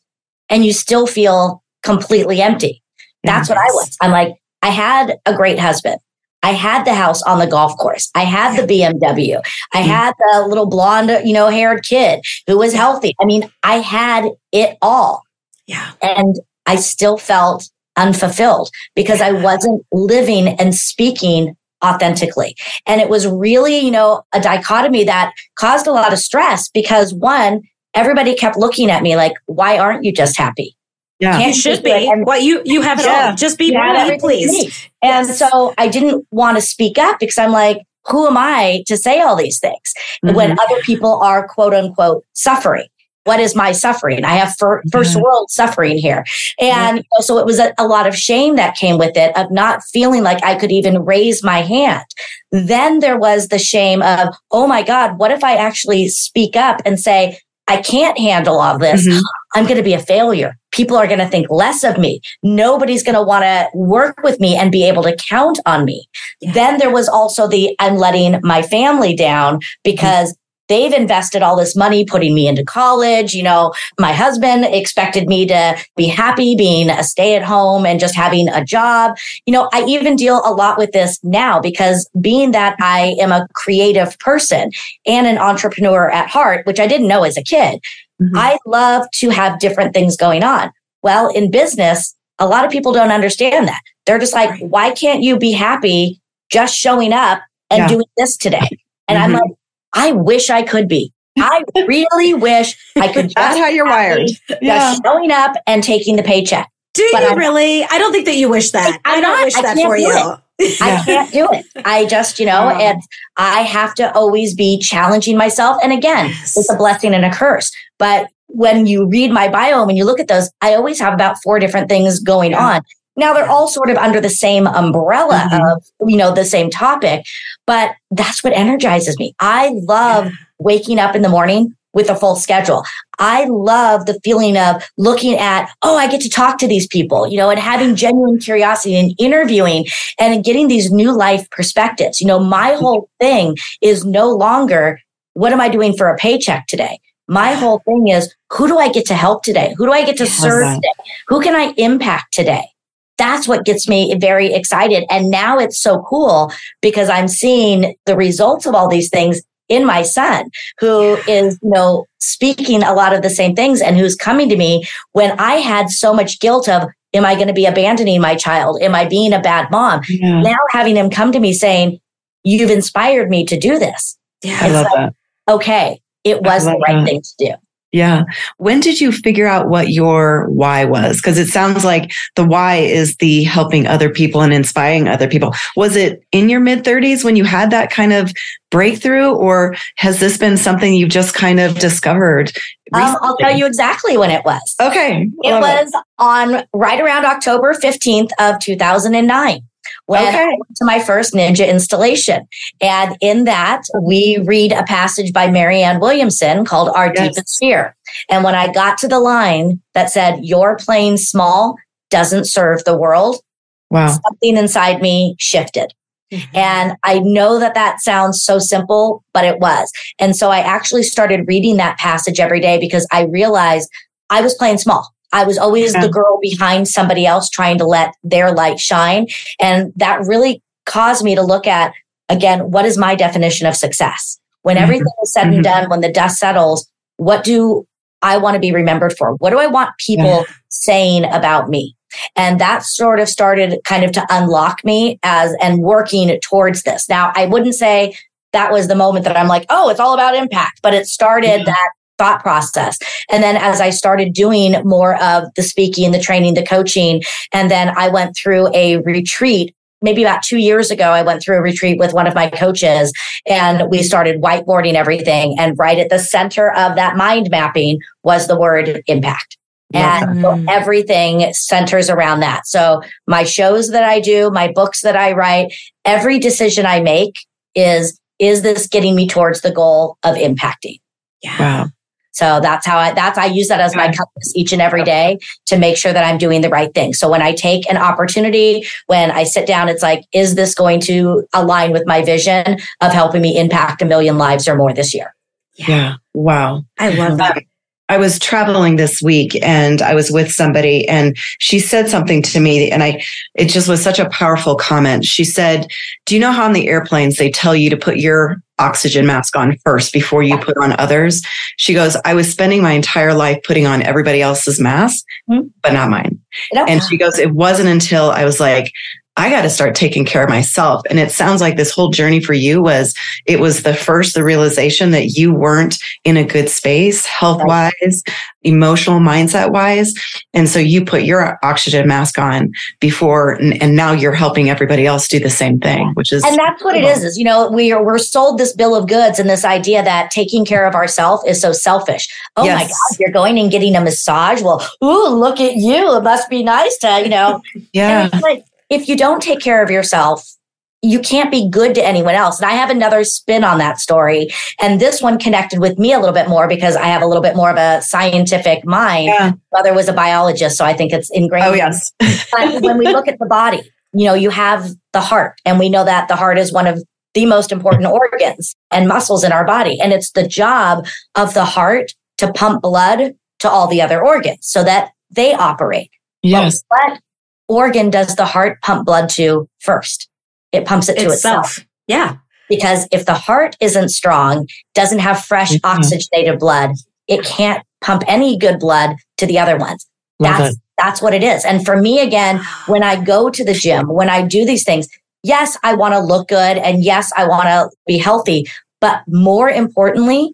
and 0.49 0.65
you 0.65 0.73
still 0.73 1.07
feel 1.07 1.63
completely 1.83 2.41
empty? 2.41 2.81
That's 3.23 3.49
yes. 3.49 3.55
what 3.55 3.57
I 3.57 3.71
was. 3.73 3.97
I'm 4.01 4.11
like, 4.11 4.35
I 4.61 4.69
had 4.69 5.17
a 5.25 5.35
great 5.35 5.59
husband. 5.59 5.99
I 6.43 6.51
had 6.51 6.85
the 6.85 6.93
house 6.93 7.21
on 7.23 7.39
the 7.39 7.47
golf 7.47 7.75
course. 7.77 8.09
I 8.13 8.23
had 8.23 8.57
the 8.57 8.71
BMW. 8.71 9.41
I 9.73 9.81
mm-hmm. 9.81 9.89
had 9.89 10.13
the 10.19 10.45
little 10.47 10.67
blonde, 10.67 11.09
you 11.25 11.33
know, 11.33 11.49
haired 11.49 11.83
kid 11.83 12.21
who 12.45 12.57
was 12.57 12.73
healthy. 12.73 13.15
I 13.19 13.25
mean, 13.25 13.51
I 13.63 13.79
had 13.79 14.29
it 14.51 14.77
all. 14.81 15.23
Yeah. 15.65 15.91
And 16.01 16.37
I 16.65 16.75
still 16.75 17.17
felt 17.17 17.69
unfulfilled 17.97 18.69
because 18.95 19.21
I 19.21 19.31
wasn't 19.31 19.85
living 19.91 20.47
and 20.47 20.73
speaking 20.73 21.55
authentically. 21.83 22.55
And 22.85 23.01
it 23.01 23.09
was 23.09 23.27
really, 23.27 23.77
you 23.79 23.91
know, 23.91 24.23
a 24.33 24.39
dichotomy 24.39 25.03
that 25.03 25.33
caused 25.55 25.87
a 25.87 25.91
lot 25.91 26.13
of 26.13 26.19
stress 26.19 26.69
because 26.69 27.13
one, 27.13 27.61
everybody 27.93 28.35
kept 28.35 28.57
looking 28.57 28.89
at 28.89 29.03
me 29.03 29.15
like, 29.15 29.33
why 29.45 29.77
aren't 29.77 30.03
you 30.03 30.11
just 30.11 30.37
happy? 30.37 30.75
Yeah, 31.19 31.37
Can't 31.37 31.55
you 31.55 31.61
should 31.61 31.83
be. 31.83 31.91
And, 31.91 32.25
what 32.25 32.43
you 32.43 32.61
you 32.63 32.81
have 32.81 32.99
it 32.99 33.05
yeah. 33.05 33.29
all. 33.29 33.35
Just 33.35 33.57
be 33.57 33.73
happy, 33.73 34.19
please. 34.19 34.87
And 35.01 35.27
yes. 35.27 35.39
so 35.39 35.73
I 35.77 35.87
didn't 35.87 36.27
want 36.29 36.57
to 36.57 36.61
speak 36.61 36.99
up 36.99 37.19
because 37.19 37.39
I'm 37.39 37.51
like, 37.51 37.79
who 38.05 38.27
am 38.27 38.37
I 38.37 38.83
to 38.87 38.97
say 38.97 39.19
all 39.21 39.35
these 39.35 39.59
things 39.59 39.93
mm-hmm. 40.23 40.35
when 40.35 40.51
other 40.51 40.81
people 40.83 41.19
are 41.21 41.47
quote 41.47 41.73
unquote 41.73 42.23
suffering? 42.33 42.87
What 43.27 43.41
is 43.41 43.55
my 43.55 43.73
suffering? 43.73 44.23
I 44.23 44.35
have 44.35 44.55
1st 44.57 44.83
mm-hmm. 44.85 45.21
world 45.21 45.51
suffering 45.51 45.97
here. 45.97 46.25
And 46.59 46.99
mm-hmm. 46.99 47.21
so 47.21 47.37
it 47.37 47.45
was 47.45 47.59
a, 47.59 47.73
a 47.77 47.85
lot 47.85 48.07
of 48.07 48.15
shame 48.15 48.55
that 48.55 48.77
came 48.77 48.97
with 48.97 49.17
it 49.17 49.35
of 49.37 49.51
not 49.51 49.83
feeling 49.83 50.23
like 50.23 50.43
I 50.43 50.55
could 50.55 50.71
even 50.71 51.03
raise 51.03 51.43
my 51.43 51.61
hand. 51.61 52.05
Then 52.51 52.99
there 52.99 53.19
was 53.19 53.49
the 53.49 53.59
shame 53.59 54.01
of, 54.01 54.29
oh 54.51 54.65
my 54.65 54.81
God, 54.81 55.19
what 55.19 55.31
if 55.31 55.43
I 55.43 55.55
actually 55.55 56.07
speak 56.07 56.55
up 56.55 56.81
and 56.85 56.97
say, 56.99 57.37
I 57.67 57.81
can't 57.81 58.17
handle 58.17 58.61
all 58.61 58.79
this. 58.79 59.05
Mm-hmm. 59.05 59.19
I'm 59.53 59.65
going 59.65 59.75
to 59.75 59.83
be 59.83 59.93
a 59.93 59.99
failure. 59.99 60.55
People 60.71 60.95
are 60.95 61.05
going 61.07 61.19
to 61.19 61.27
think 61.27 61.47
less 61.49 61.83
of 61.83 61.97
me. 61.97 62.21
Nobody's 62.41 63.03
going 63.03 63.15
to 63.15 63.21
want 63.21 63.43
to 63.43 63.67
work 63.73 64.23
with 64.23 64.39
me 64.39 64.55
and 64.55 64.71
be 64.71 64.87
able 64.87 65.03
to 65.03 65.17
count 65.17 65.59
on 65.65 65.83
me. 65.83 66.07
Yeah. 66.39 66.53
Then 66.53 66.79
there 66.79 66.91
was 66.91 67.09
also 67.09 67.45
the 67.45 67.75
I'm 67.79 67.97
letting 67.97 68.39
my 68.41 68.61
family 68.61 69.17
down 69.17 69.59
because 69.83 70.31
mm-hmm 70.31 70.41
they've 70.67 70.93
invested 70.93 71.41
all 71.41 71.55
this 71.55 71.75
money 71.75 72.05
putting 72.05 72.33
me 72.33 72.47
into 72.47 72.63
college. 72.63 73.33
You 73.33 73.43
know, 73.43 73.73
my 73.99 74.13
husband 74.13 74.65
expected 74.65 75.27
me 75.27 75.45
to 75.47 75.77
be 75.95 76.07
happy 76.07 76.55
being 76.55 76.89
a 76.89 77.03
stay 77.03 77.35
at 77.35 77.43
home 77.43 77.85
and 77.85 77.99
just 77.99 78.15
having 78.15 78.49
a 78.49 78.63
job. 78.63 79.17
You 79.45 79.53
know, 79.53 79.69
I 79.73 79.83
even 79.85 80.15
deal 80.15 80.41
a 80.45 80.53
lot 80.53 80.77
with 80.77 80.91
this 80.91 81.19
now 81.23 81.59
because 81.59 82.09
being 82.19 82.51
that 82.51 82.75
I 82.79 83.15
am 83.19 83.31
a 83.31 83.47
creative 83.53 84.17
person 84.19 84.71
and 85.05 85.27
an 85.27 85.37
entrepreneur 85.37 86.09
at 86.09 86.29
heart, 86.29 86.65
which 86.65 86.79
I 86.79 86.87
didn't 86.87 87.07
know 87.07 87.23
as 87.23 87.37
a 87.37 87.43
kid, 87.43 87.81
Mm-hmm. 88.21 88.35
I 88.35 88.57
love 88.65 89.09
to 89.15 89.29
have 89.29 89.59
different 89.59 89.93
things 89.93 90.17
going 90.17 90.43
on. 90.43 90.71
Well, 91.03 91.29
in 91.29 91.51
business, 91.51 92.15
a 92.39 92.47
lot 92.47 92.65
of 92.65 92.71
people 92.71 92.91
don't 92.91 93.11
understand 93.11 93.67
that. 93.67 93.81
They're 94.05 94.19
just 94.19 94.33
like, 94.33 94.59
why 94.59 94.91
can't 94.91 95.21
you 95.21 95.37
be 95.37 95.51
happy 95.51 96.19
just 96.49 96.75
showing 96.75 97.13
up 97.13 97.41
and 97.69 97.81
yeah. 97.81 97.87
doing 97.87 98.05
this 98.17 98.37
today? 98.37 98.69
And 99.07 99.17
mm-hmm. 99.17 99.23
I'm 99.23 99.33
like, 99.33 99.57
I 99.93 100.11
wish 100.11 100.49
I 100.49 100.63
could 100.63 100.87
be. 100.87 101.13
I 101.37 101.63
really 101.87 102.33
wish 102.33 102.77
I 102.95 103.11
could. 103.11 103.31
That's 103.35 103.57
how 103.57 103.67
you're 103.67 103.85
wired. 103.85 104.29
Yeah. 104.61 104.91
Just 104.91 105.03
showing 105.03 105.31
up 105.31 105.55
and 105.65 105.83
taking 105.83 106.15
the 106.15 106.23
paycheck. 106.23 106.69
Do 106.93 107.07
but 107.11 107.21
you 107.21 107.29
I'm, 107.29 107.37
really? 107.37 107.83
I 107.83 107.97
don't 107.99 108.11
think 108.11 108.25
that 108.25 108.37
you 108.37 108.49
wish 108.49 108.71
that. 108.71 108.99
I, 109.05 109.17
I 109.17 109.21
don't 109.21 109.31
not, 109.31 109.45
wish 109.45 109.53
that 109.53 109.77
for 109.77 109.97
you. 109.97 110.35
I 110.81 111.03
can't 111.05 111.31
do 111.31 111.47
it. 111.51 111.65
I 111.85 112.05
just, 112.05 112.39
you 112.39 112.47
know, 112.47 112.69
and 112.69 112.99
I 113.37 113.61
have 113.61 113.93
to 113.95 114.11
always 114.13 114.55
be 114.55 114.79
challenging 114.79 115.37
myself. 115.37 115.77
And 115.83 115.93
again, 115.93 116.29
yes. 116.29 116.57
it's 116.57 116.71
a 116.71 116.75
blessing 116.75 117.13
and 117.13 117.23
a 117.23 117.31
curse. 117.31 117.71
But 117.99 118.29
when 118.47 118.87
you 118.87 119.07
read 119.07 119.31
my 119.31 119.47
bio 119.47 119.87
and 119.87 119.95
you 119.95 120.05
look 120.05 120.19
at 120.19 120.27
those, 120.27 120.49
I 120.61 120.73
always 120.73 120.99
have 120.99 121.13
about 121.13 121.37
four 121.43 121.59
different 121.59 121.89
things 121.89 122.19
going 122.19 122.51
yeah. 122.51 122.65
on. 122.65 122.81
Now 123.17 123.33
they're 123.33 123.49
all 123.49 123.67
sort 123.67 123.89
of 123.89 123.97
under 123.97 124.21
the 124.21 124.29
same 124.29 124.67
umbrella 124.67 125.49
mm-hmm. 125.51 125.77
of, 125.77 126.09
you 126.09 126.15
know, 126.15 126.33
the 126.33 126.45
same 126.45 126.69
topic, 126.69 127.25
but 127.65 127.91
that's 128.11 128.43
what 128.43 128.53
energizes 128.53 129.17
me. 129.19 129.33
I 129.39 129.71
love 129.73 130.25
yeah. 130.25 130.31
waking 130.59 130.99
up 130.99 131.15
in 131.15 131.23
the 131.23 131.29
morning 131.29 131.75
with 131.93 132.09
a 132.11 132.15
full 132.15 132.35
schedule. 132.35 132.83
I 133.17 133.45
love 133.45 134.05
the 134.05 134.19
feeling 134.23 134.55
of 134.55 134.83
looking 134.97 135.33
at, 135.35 135.71
oh, 135.81 135.97
I 135.97 136.07
get 136.07 136.21
to 136.21 136.29
talk 136.29 136.59
to 136.59 136.67
these 136.67 136.85
people, 136.85 137.27
you 137.27 137.37
know, 137.37 137.49
and 137.49 137.59
having 137.59 137.95
genuine 137.95 138.37
curiosity 138.37 138.95
and 138.95 139.15
interviewing 139.17 139.87
and 140.19 140.43
getting 140.43 140.67
these 140.67 140.91
new 140.91 141.11
life 141.11 141.49
perspectives. 141.49 142.21
You 142.21 142.27
know, 142.27 142.37
my 142.37 142.73
whole 142.73 143.09
thing 143.19 143.57
is 143.81 144.05
no 144.05 144.29
longer, 144.29 144.99
what 145.33 145.51
am 145.51 145.59
I 145.59 145.69
doing 145.69 145.97
for 145.97 146.07
a 146.07 146.15
paycheck 146.17 146.67
today? 146.67 146.99
My 147.27 147.53
whole 147.53 147.79
thing 147.79 148.09
is, 148.09 148.33
who 148.51 148.67
do 148.67 148.77
I 148.77 148.89
get 148.89 149.07
to 149.07 149.15
help 149.15 149.43
today? 149.43 149.73
Who 149.75 149.87
do 149.87 149.91
I 149.91 150.05
get 150.05 150.17
to 150.17 150.27
serve 150.27 150.75
today? 150.75 150.93
Who 151.29 151.41
can 151.41 151.55
I 151.55 151.73
impact 151.77 152.33
today? 152.33 152.69
That's 153.17 153.47
what 153.47 153.65
gets 153.65 153.87
me 153.87 154.15
very 154.19 154.53
excited. 154.53 155.05
And 155.09 155.29
now 155.29 155.57
it's 155.57 155.81
so 155.81 156.03
cool 156.03 156.51
because 156.81 157.09
I'm 157.09 157.27
seeing 157.27 157.95
the 158.05 158.15
results 158.15 158.65
of 158.65 158.75
all 158.75 158.87
these 158.87 159.09
things 159.09 159.41
in 159.69 159.85
my 159.85 160.01
son 160.01 160.49
who 160.79 161.15
is, 161.27 161.59
you 161.61 161.69
know, 161.69 162.05
speaking 162.19 162.83
a 162.83 162.93
lot 162.93 163.13
of 163.13 163.21
the 163.21 163.29
same 163.29 163.55
things 163.55 163.81
and 163.81 163.97
who's 163.97 164.15
coming 164.15 164.49
to 164.49 164.55
me 164.55 164.85
when 165.11 165.31
I 165.39 165.55
had 165.55 165.89
so 165.89 166.13
much 166.13 166.39
guilt 166.39 166.69
of, 166.69 166.83
am 167.13 167.25
I 167.25 167.35
going 167.35 167.47
to 167.47 167.53
be 167.53 167.65
abandoning 167.65 168.21
my 168.21 168.35
child? 168.35 168.81
Am 168.81 168.95
I 168.95 169.05
being 169.05 169.33
a 169.33 169.41
bad 169.41 169.71
mom? 169.71 170.01
Yeah. 170.07 170.41
Now 170.41 170.57
having 170.71 170.95
him 170.95 171.09
come 171.09 171.31
to 171.31 171.39
me 171.39 171.53
saying, 171.53 171.99
you've 172.43 172.71
inspired 172.71 173.29
me 173.29 173.45
to 173.45 173.57
do 173.57 173.79
this. 173.79 174.17
Yeah, 174.43 174.59
I 174.61 174.67
love 174.69 174.85
like, 174.85 174.93
that. 174.95 175.15
Okay, 175.53 176.01
it 176.23 176.41
was 176.41 176.65
the 176.65 176.71
right 176.71 176.93
that. 176.93 177.05
thing 177.05 177.21
to 177.21 177.33
do. 177.39 177.53
Yeah. 177.91 178.23
When 178.57 178.81
did 178.81 178.99
you 178.99 179.11
figure 179.11 179.47
out 179.47 179.69
what 179.69 179.89
your 179.89 180.49
why 180.49 180.83
was? 180.83 181.17
Because 181.17 181.37
it 181.37 181.47
sounds 181.47 181.85
like 181.85 182.11
the 182.35 182.45
why 182.45 182.75
is 182.75 183.15
the 183.17 183.43
helping 183.43 183.87
other 183.87 184.09
people 184.09 184.41
and 184.41 184.53
inspiring 184.53 185.07
other 185.07 185.27
people. 185.27 185.53
Was 185.77 185.95
it 185.95 186.21
in 186.31 186.49
your 186.49 186.59
mid 186.59 186.83
30s 186.83 187.23
when 187.23 187.37
you 187.37 187.45
had 187.45 187.71
that 187.71 187.89
kind 187.89 188.11
of 188.11 188.33
breakthrough, 188.69 189.31
or 189.31 189.75
has 189.95 190.19
this 190.19 190.37
been 190.37 190.57
something 190.57 190.93
you've 190.93 191.09
just 191.09 191.33
kind 191.33 191.61
of 191.61 191.79
discovered? 191.79 192.51
Um, 192.91 193.15
I'll 193.21 193.37
tell 193.37 193.55
you 193.55 193.65
exactly 193.65 194.17
when 194.17 194.31
it 194.31 194.43
was. 194.43 194.75
Okay. 194.81 195.29
It 195.43 195.51
was 195.53 195.89
it. 195.93 196.03
on 196.19 196.65
right 196.73 196.99
around 196.99 197.25
October 197.25 197.73
15th 197.73 198.31
of 198.39 198.59
2009 198.59 199.61
when 200.07 200.27
okay. 200.27 200.43
I 200.43 200.47
went 200.47 200.75
to 200.77 200.85
my 200.85 200.99
first 200.99 201.33
ninja 201.33 201.67
installation. 201.67 202.47
And 202.81 203.15
in 203.21 203.43
that, 203.43 203.83
we 204.01 204.39
read 204.45 204.71
a 204.71 204.83
passage 204.83 205.31
by 205.31 205.51
Marianne 205.51 205.99
Williamson 205.99 206.65
called 206.65 206.89
Our 206.95 207.13
yes. 207.13 207.35
Deepest 207.35 207.57
Fear. 207.59 207.95
And 208.29 208.43
when 208.43 208.55
I 208.55 208.71
got 208.71 208.97
to 208.99 209.07
the 209.07 209.19
line 209.19 209.81
that 209.93 210.09
said, 210.09 210.39
Your 210.43 210.77
playing 210.77 211.17
small 211.17 211.75
doesn't 212.09 212.45
serve 212.45 212.83
the 212.85 212.97
world, 212.97 213.41
wow. 213.89 214.07
something 214.07 214.57
inside 214.57 215.01
me 215.01 215.35
shifted. 215.39 215.93
Mm-hmm. 216.31 216.57
And 216.57 216.97
I 217.03 217.19
know 217.19 217.59
that 217.59 217.75
that 217.75 218.01
sounds 218.01 218.43
so 218.43 218.59
simple, 218.59 219.23
but 219.33 219.45
it 219.45 219.59
was. 219.59 219.91
And 220.19 220.35
so 220.35 220.49
I 220.49 220.59
actually 220.59 221.03
started 221.03 221.47
reading 221.47 221.77
that 221.77 221.97
passage 221.97 222.39
every 222.39 222.59
day 222.59 222.79
because 222.79 223.07
I 223.11 223.23
realized 223.23 223.89
I 224.29 224.41
was 224.41 224.53
playing 224.55 224.77
small. 224.77 225.13
I 225.33 225.43
was 225.43 225.57
always 225.57 225.93
yeah. 225.93 226.01
the 226.01 226.09
girl 226.09 226.39
behind 226.41 226.87
somebody 226.87 227.25
else 227.25 227.49
trying 227.49 227.77
to 227.79 227.85
let 227.85 228.13
their 228.23 228.51
light 228.51 228.79
shine. 228.79 229.27
And 229.59 229.91
that 229.97 230.21
really 230.25 230.61
caused 230.85 231.23
me 231.23 231.35
to 231.35 231.41
look 231.41 231.67
at, 231.67 231.93
again, 232.29 232.71
what 232.71 232.85
is 232.85 232.97
my 232.97 233.15
definition 233.15 233.67
of 233.67 233.75
success? 233.75 234.39
When 234.61 234.75
mm-hmm. 234.75 234.83
everything 234.83 235.13
is 235.23 235.33
said 235.33 235.45
mm-hmm. 235.45 235.53
and 235.53 235.63
done, 235.63 235.89
when 235.89 236.01
the 236.01 236.11
dust 236.11 236.39
settles, 236.39 236.87
what 237.17 237.43
do 237.43 237.85
I 238.21 238.37
want 238.37 238.55
to 238.55 238.59
be 238.59 238.71
remembered 238.71 239.15
for? 239.17 239.35
What 239.35 239.51
do 239.51 239.59
I 239.59 239.67
want 239.67 239.91
people 239.97 240.25
yeah. 240.25 240.43
saying 240.69 241.25
about 241.25 241.69
me? 241.69 241.95
And 242.35 242.59
that 242.59 242.83
sort 242.83 243.19
of 243.19 243.27
started 243.27 243.79
kind 243.83 244.03
of 244.03 244.11
to 244.13 244.25
unlock 244.29 244.83
me 244.83 245.19
as 245.23 245.53
and 245.61 245.79
working 245.79 246.39
towards 246.41 246.83
this. 246.83 247.09
Now, 247.09 247.31
I 247.35 247.45
wouldn't 247.45 247.75
say 247.75 248.15
that 248.53 248.71
was 248.71 248.87
the 248.87 248.95
moment 248.95 249.25
that 249.25 249.37
I'm 249.37 249.47
like, 249.47 249.65
oh, 249.69 249.89
it's 249.89 249.99
all 249.99 250.13
about 250.13 250.35
impact, 250.35 250.79
but 250.81 250.93
it 250.93 251.05
started 251.05 251.59
yeah. 251.59 251.63
that 251.65 251.89
thought 252.17 252.41
process. 252.41 252.97
And 253.29 253.43
then 253.43 253.57
as 253.57 253.81
I 253.81 253.89
started 253.89 254.33
doing 254.33 254.75
more 254.83 255.21
of 255.21 255.45
the 255.55 255.63
speaking, 255.63 256.11
the 256.11 256.19
training, 256.19 256.53
the 256.53 256.65
coaching, 256.65 257.23
and 257.53 257.69
then 257.69 257.93
I 257.97 258.09
went 258.09 258.35
through 258.35 258.73
a 258.73 258.97
retreat 258.97 259.73
maybe 260.01 260.23
about 260.23 260.43
two 260.43 260.57
years 260.57 260.91
ago, 260.91 261.09
I 261.09 261.23
went 261.23 261.41
through 261.41 261.57
a 261.57 261.61
retreat 261.61 261.97
with 261.97 262.13
one 262.13 262.27
of 262.27 262.35
my 262.35 262.49
coaches 262.49 263.11
and 263.47 263.89
we 263.89 264.03
started 264.03 264.41
whiteboarding 264.41 264.93
everything. 264.93 265.55
And 265.57 265.77
right 265.77 265.97
at 265.97 266.09
the 266.09 266.19
center 266.19 266.71
of 266.71 266.95
that 266.95 267.15
mind 267.15 267.49
mapping 267.49 267.99
was 268.23 268.47
the 268.47 268.59
word 268.59 269.01
impact. 269.07 269.57
And 269.93 270.41
so 270.41 270.55
mm. 270.55 270.65
everything 270.69 271.53
centers 271.53 272.09
around 272.09 272.41
that. 272.41 272.67
So 272.67 273.01
my 273.25 273.43
shows 273.43 273.89
that 273.91 274.03
I 274.03 274.19
do, 274.19 274.51
my 274.51 274.71
books 274.71 275.01
that 275.01 275.15
I 275.15 275.31
write, 275.31 275.73
every 276.03 276.39
decision 276.39 276.85
I 276.85 276.99
make 276.99 277.35
is, 277.73 278.19
is 278.37 278.63
this 278.63 278.87
getting 278.87 279.15
me 279.15 279.27
towards 279.27 279.61
the 279.61 279.71
goal 279.71 280.17
of 280.23 280.35
impacting? 280.35 280.99
Yeah. 281.41 281.59
Wow. 281.59 281.89
So 282.37 282.59
that's 282.61 282.85
how 282.85 282.99
I, 282.99 283.13
that's, 283.13 283.35
I 283.35 283.45
use 283.45 283.67
that 283.69 283.79
as 283.79 283.95
my 283.95 284.05
compass 284.05 284.53
each 284.55 284.71
and 284.71 284.79
every 284.79 285.03
day 285.03 285.39
to 285.65 285.77
make 285.77 285.97
sure 285.97 286.13
that 286.13 286.23
I'm 286.23 286.37
doing 286.37 286.61
the 286.61 286.69
right 286.69 286.93
thing. 286.93 287.13
So 287.13 287.27
when 287.31 287.41
I 287.41 287.53
take 287.53 287.89
an 287.89 287.97
opportunity, 287.97 288.85
when 289.07 289.31
I 289.31 289.43
sit 289.43 289.65
down, 289.65 289.89
it's 289.89 290.03
like, 290.03 290.23
is 290.31 290.53
this 290.53 290.75
going 290.75 290.99
to 291.01 291.47
align 291.53 291.93
with 291.93 292.03
my 292.05 292.23
vision 292.23 292.77
of 293.01 293.11
helping 293.11 293.41
me 293.41 293.57
impact 293.57 294.03
a 294.03 294.05
million 294.05 294.37
lives 294.37 294.67
or 294.67 294.75
more 294.75 294.93
this 294.93 295.15
year? 295.15 295.33
Yeah. 295.73 295.85
yeah. 295.89 296.15
Wow. 296.35 296.83
I 296.99 297.09
love 297.09 297.39
that. 297.39 297.63
I 298.09 298.17
was 298.17 298.37
traveling 298.37 298.97
this 298.97 299.19
week 299.19 299.61
and 299.63 300.01
I 300.01 300.13
was 300.13 300.31
with 300.31 300.51
somebody 300.51 301.07
and 301.09 301.35
she 301.57 301.79
said 301.79 302.07
something 302.07 302.43
to 302.43 302.59
me 302.59 302.91
and 302.91 303.03
I, 303.03 303.23
it 303.55 303.65
just 303.65 303.89
was 303.89 304.01
such 304.01 304.19
a 304.19 304.29
powerful 304.29 304.75
comment. 304.75 305.25
She 305.25 305.43
said, 305.43 305.87
do 306.25 306.35
you 306.35 306.39
know 306.39 306.51
how 306.51 306.65
on 306.65 306.73
the 306.73 306.87
airplanes 306.87 307.37
they 307.37 307.49
tell 307.49 307.75
you 307.75 307.89
to 307.89 307.97
put 307.97 308.17
your 308.17 308.61
oxygen 308.79 309.25
mask 309.25 309.55
on 309.55 309.77
first 309.79 310.13
before 310.13 310.43
you 310.43 310.57
put 310.57 310.77
on 310.77 310.93
others? 310.99 311.41
She 311.77 311.93
goes, 311.93 312.15
I 312.25 312.33
was 312.33 312.51
spending 312.51 312.81
my 312.81 312.93
entire 312.93 313.33
life 313.33 313.59
putting 313.65 313.85
on 313.85 314.01
everybody 314.01 314.41
else's 314.41 314.79
mask, 314.79 315.25
mm-hmm. 315.49 315.67
but 315.81 315.93
not 315.93 316.09
mine. 316.09 316.39
And 316.75 317.01
she 317.03 317.17
goes, 317.17 317.37
it 317.39 317.51
wasn't 317.51 317.89
until 317.89 318.31
I 318.31 318.45
was 318.45 318.59
like, 318.59 318.91
I 319.37 319.51
got 319.51 319.61
to 319.61 319.69
start 319.69 319.93
taking 319.93 320.25
care 320.25 320.43
of 320.43 320.49
myself. 320.49 321.03
And 321.09 321.19
it 321.19 321.31
sounds 321.31 321.61
like 321.61 321.77
this 321.77 321.91
whole 321.91 322.09
journey 322.09 322.39
for 322.39 322.53
you 322.53 322.81
was 322.81 323.13
it 323.45 323.59
was 323.59 323.83
the 323.83 323.93
first, 323.93 324.33
the 324.33 324.43
realization 324.43 325.11
that 325.11 325.37
you 325.37 325.53
weren't 325.53 325.97
in 326.23 326.37
a 326.37 326.43
good 326.43 326.69
space, 326.69 327.25
health 327.27 327.61
wise, 327.63 328.23
emotional 328.63 329.19
mindset 329.19 329.71
wise. 329.71 330.13
And 330.55 330.67
so 330.67 330.79
you 330.79 331.05
put 331.05 331.21
your 331.21 331.59
oxygen 331.63 332.07
mask 332.07 332.39
on 332.39 332.71
before, 332.99 333.51
and, 333.51 333.81
and, 333.81 333.95
now 333.97 334.11
you're 334.11 334.33
helping 334.33 334.69
everybody 334.69 335.07
else 335.07 335.27
do 335.27 335.39
the 335.39 335.49
same 335.49 335.79
thing, 335.79 336.11
which 336.13 336.31
is. 336.31 336.43
And 336.43 336.55
that's 336.57 336.83
what 336.83 336.93
cool. 336.93 337.03
it 337.03 337.07
is, 337.07 337.23
is, 337.23 337.37
you 337.37 337.45
know, 337.45 337.69
we 337.71 337.91
are, 337.91 338.03
we're 338.03 338.19
sold 338.19 338.59
this 338.59 338.73
bill 338.73 338.95
of 338.95 339.07
goods 339.07 339.39
and 339.39 339.49
this 339.49 339.65
idea 339.65 340.03
that 340.03 340.29
taking 340.29 340.65
care 340.65 340.85
of 340.85 340.93
ourselves 340.93 341.43
is 341.47 341.59
so 341.61 341.71
selfish. 341.71 342.27
Oh 342.57 342.65
yes. 342.65 342.75
my 342.75 342.83
God, 342.87 343.19
you're 343.19 343.31
going 343.31 343.57
and 343.57 343.71
getting 343.71 343.95
a 343.95 344.01
massage. 344.01 344.61
Well, 344.61 344.87
ooh, 345.03 345.29
look 345.29 345.59
at 345.59 345.77
you. 345.77 346.15
It 346.15 346.23
must 346.23 346.49
be 346.49 346.63
nice 346.63 346.97
to, 346.97 347.21
you 347.23 347.29
know. 347.29 347.61
yeah. 347.93 348.29
Like, 348.41 348.65
if 348.89 349.07
you 349.07 349.15
don't 349.15 349.41
take 349.41 349.59
care 349.59 349.83
of 349.83 349.89
yourself, 349.89 350.57
you 351.03 351.19
can't 351.19 351.51
be 351.51 351.69
good 351.69 351.93
to 351.95 352.05
anyone 352.05 352.33
else. 352.33 352.59
And 352.59 352.69
I 352.69 352.73
have 352.73 352.89
another 352.89 353.23
spin 353.23 353.63
on 353.63 353.77
that 353.77 353.99
story. 353.99 354.49
And 354.81 354.99
this 354.99 355.21
one 355.21 355.37
connected 355.37 355.79
with 355.79 355.99
me 355.99 356.11
a 356.11 356.19
little 356.19 356.33
bit 356.33 356.49
more 356.49 356.67
because 356.67 356.95
I 356.95 357.05
have 357.05 357.21
a 357.21 357.27
little 357.27 357.43
bit 357.43 357.55
more 357.55 357.69
of 357.69 357.77
a 357.77 358.01
scientific 358.01 358.83
mind. 358.83 359.25
Yeah. 359.25 359.51
Mother 359.71 359.93
was 359.93 360.07
a 360.07 360.13
biologist, 360.13 360.77
so 360.77 360.85
I 360.85 360.93
think 360.93 361.13
it's 361.13 361.29
ingrained. 361.29 361.67
Oh, 361.67 361.73
yes. 361.73 362.11
but 362.19 362.81
when 362.81 362.97
we 362.97 363.05
look 363.05 363.27
at 363.27 363.37
the 363.39 363.45
body, 363.45 363.81
you 364.13 364.25
know, 364.25 364.33
you 364.33 364.49
have 364.49 364.89
the 365.13 365.21
heart, 365.21 365.59
and 365.65 365.77
we 365.77 365.89
know 365.89 366.03
that 366.03 366.27
the 366.27 366.35
heart 366.35 366.57
is 366.57 366.73
one 366.73 366.87
of 366.87 367.03
the 367.35 367.45
most 367.45 367.71
important 367.71 368.07
organs 368.07 368.75
and 368.89 369.07
muscles 369.07 369.43
in 369.43 369.51
our 369.51 369.65
body. 369.65 369.99
And 370.01 370.11
it's 370.11 370.31
the 370.31 370.47
job 370.47 371.05
of 371.35 371.53
the 371.53 371.65
heart 371.65 372.13
to 372.39 372.51
pump 372.53 372.81
blood 372.81 373.35
to 373.59 373.69
all 373.69 373.87
the 373.87 374.01
other 374.01 374.23
organs 374.25 374.59
so 374.61 374.83
that 374.83 375.11
they 375.29 375.53
operate. 375.53 376.09
Yes. 376.41 376.83
But 376.89 377.19
organ 377.67 378.09
does 378.09 378.35
the 378.35 378.45
heart 378.45 378.81
pump 378.81 379.05
blood 379.05 379.29
to 379.29 379.69
first? 379.79 380.29
It 380.71 380.85
pumps 380.85 381.09
it 381.09 381.17
to 381.17 381.25
itself. 381.25 381.65
itself. 381.65 381.87
Yeah. 382.07 382.37
Because 382.69 383.07
if 383.11 383.25
the 383.25 383.33
heart 383.33 383.77
isn't 383.79 384.09
strong, 384.09 384.67
doesn't 384.93 385.19
have 385.19 385.45
fresh 385.45 385.71
mm-hmm. 385.71 385.85
oxygenated 385.85 386.59
blood, 386.59 386.91
it 387.27 387.43
can't 387.45 387.83
pump 388.01 388.23
any 388.27 388.57
good 388.57 388.79
blood 388.79 389.15
to 389.37 389.45
the 389.45 389.59
other 389.59 389.77
ones. 389.77 390.05
Love 390.39 390.57
that's 390.57 390.75
it. 390.75 390.81
that's 390.97 391.21
what 391.21 391.33
it 391.33 391.43
is. 391.43 391.65
And 391.65 391.85
for 391.85 391.99
me 391.99 392.19
again, 392.19 392.61
when 392.87 393.03
I 393.03 393.21
go 393.21 393.49
to 393.49 393.63
the 393.63 393.73
gym, 393.73 394.07
when 394.07 394.29
I 394.29 394.45
do 394.45 394.65
these 394.65 394.83
things, 394.83 395.07
yes, 395.43 395.77
I 395.83 395.95
want 395.95 396.13
to 396.13 396.19
look 396.19 396.49
good 396.49 396.77
and 396.77 397.03
yes, 397.03 397.31
I 397.35 397.47
want 397.47 397.65
to 397.65 397.89
be 398.05 398.17
healthy, 398.17 398.67
but 398.99 399.21
more 399.27 399.69
importantly, 399.69 400.53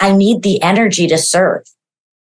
I 0.00 0.12
need 0.12 0.42
the 0.42 0.60
energy 0.62 1.06
to 1.08 1.18
serve. 1.18 1.62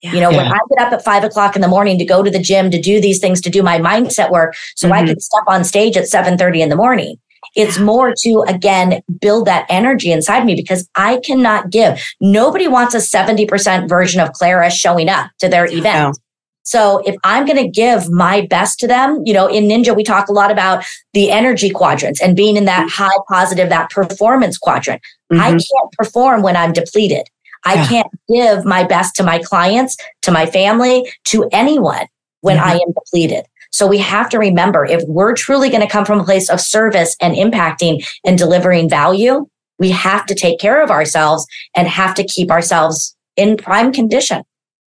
Yeah. 0.02 0.14
You 0.14 0.20
know, 0.22 0.30
yeah. 0.32 0.38
when 0.38 0.48
I 0.48 0.60
get 0.70 0.88
up 0.88 0.94
at 0.94 1.04
five 1.04 1.24
o'clock 1.24 1.56
in 1.56 1.62
the 1.62 1.68
morning 1.68 2.00
to 2.00 2.06
go 2.06 2.24
to 2.24 2.32
the 2.32 2.40
gym 2.40 2.72
to 2.72 2.82
do 2.82 3.00
these 3.00 3.20
things, 3.20 3.40
to 3.42 3.50
do 3.50 3.62
my 3.62 3.80
mindset 3.80 4.32
work, 4.32 4.56
so 4.76 4.88
mm-hmm. 4.88 4.94
I 4.94 5.06
can 5.06 5.20
step 5.20 5.44
on 5.48 5.64
stage 5.64 5.96
at 5.96 6.06
7:30 6.06 6.62
in 6.62 6.70
the 6.70 6.76
morning. 6.76 7.18
It's 7.56 7.78
more 7.80 8.14
to 8.24 8.46
again 8.48 9.02
build 9.20 9.46
that 9.46 9.66
energy 9.70 10.12
inside 10.12 10.46
me 10.46 10.56
because 10.56 10.88
I 10.96 11.20
cannot 11.26 11.70
give. 11.70 12.02
Nobody 12.20 12.68
wants 12.68 12.96
a 12.96 13.00
70% 13.00 13.90
version 13.90 14.22
of 14.22 14.32
Clara 14.34 14.72
showing 14.72 15.10
up 15.10 15.30
to 15.40 15.50
their 15.50 15.66
event. 15.66 16.18
So 16.64 17.00
if 17.06 17.16
I'm 17.24 17.46
going 17.46 17.58
to 17.58 17.68
give 17.68 18.10
my 18.10 18.46
best 18.46 18.80
to 18.80 18.88
them, 18.88 19.22
you 19.26 19.34
know, 19.34 19.48
in 19.48 19.66
Ninja, 19.66 19.96
we 19.96 20.04
talk 20.04 20.28
a 20.30 20.32
lot 20.32 20.52
about 20.52 20.86
the 21.14 21.32
energy 21.32 21.70
quadrants 21.70 22.22
and 22.22 22.36
being 22.36 22.56
in 22.56 22.66
that 22.66 22.88
mm-hmm. 22.88 23.04
high 23.04 23.18
positive, 23.28 23.70
that 23.70 23.90
performance 23.90 24.58
quadrant. 24.58 25.02
Mm-hmm. 25.32 25.42
I 25.42 25.50
can't 25.50 25.92
perform 25.98 26.44
when 26.44 26.56
I'm 26.56 26.72
depleted. 26.72 27.28
I 27.66 27.76
yeah. 27.76 27.88
can't 27.88 28.08
give 28.28 28.66
my 28.66 28.84
best 28.84 29.16
to 29.16 29.24
my 29.24 29.40
clients, 29.40 29.98
to 30.24 30.32
my 30.32 30.46
family, 30.46 31.12
to 31.26 31.48
anyone 31.52 32.08
when 32.42 32.58
mm-hmm. 32.58 32.68
I 32.68 32.74
am 32.74 32.94
depleted. 32.94 33.46
So 33.72 33.88
we 33.88 34.00
have 34.00 34.30
to 34.30 34.40
remember 34.40 34.86
if 34.86 35.04
we're 35.08 35.34
truly 35.34 35.70
going 35.70 35.82
to 35.82 35.88
come 35.88 36.06
from 36.06 36.20
a 36.20 36.24
place 36.24 36.50
of 36.50 36.60
service 36.60 37.16
and 37.22 37.36
impacting 37.36 38.06
and 38.26 38.38
delivering 38.38 38.90
value, 38.90 39.48
we 39.80 39.92
have 39.92 40.26
to 40.26 40.36
take 40.36 40.60
care 40.60 40.84
of 40.84 40.92
ourselves 40.92 41.46
and 41.76 41.88
have 41.88 42.14
to 42.16 42.24
keep 42.24 42.52
ourselves 42.52 43.16
in 43.38 43.58
prime 43.58 43.94
condition. 43.94 44.44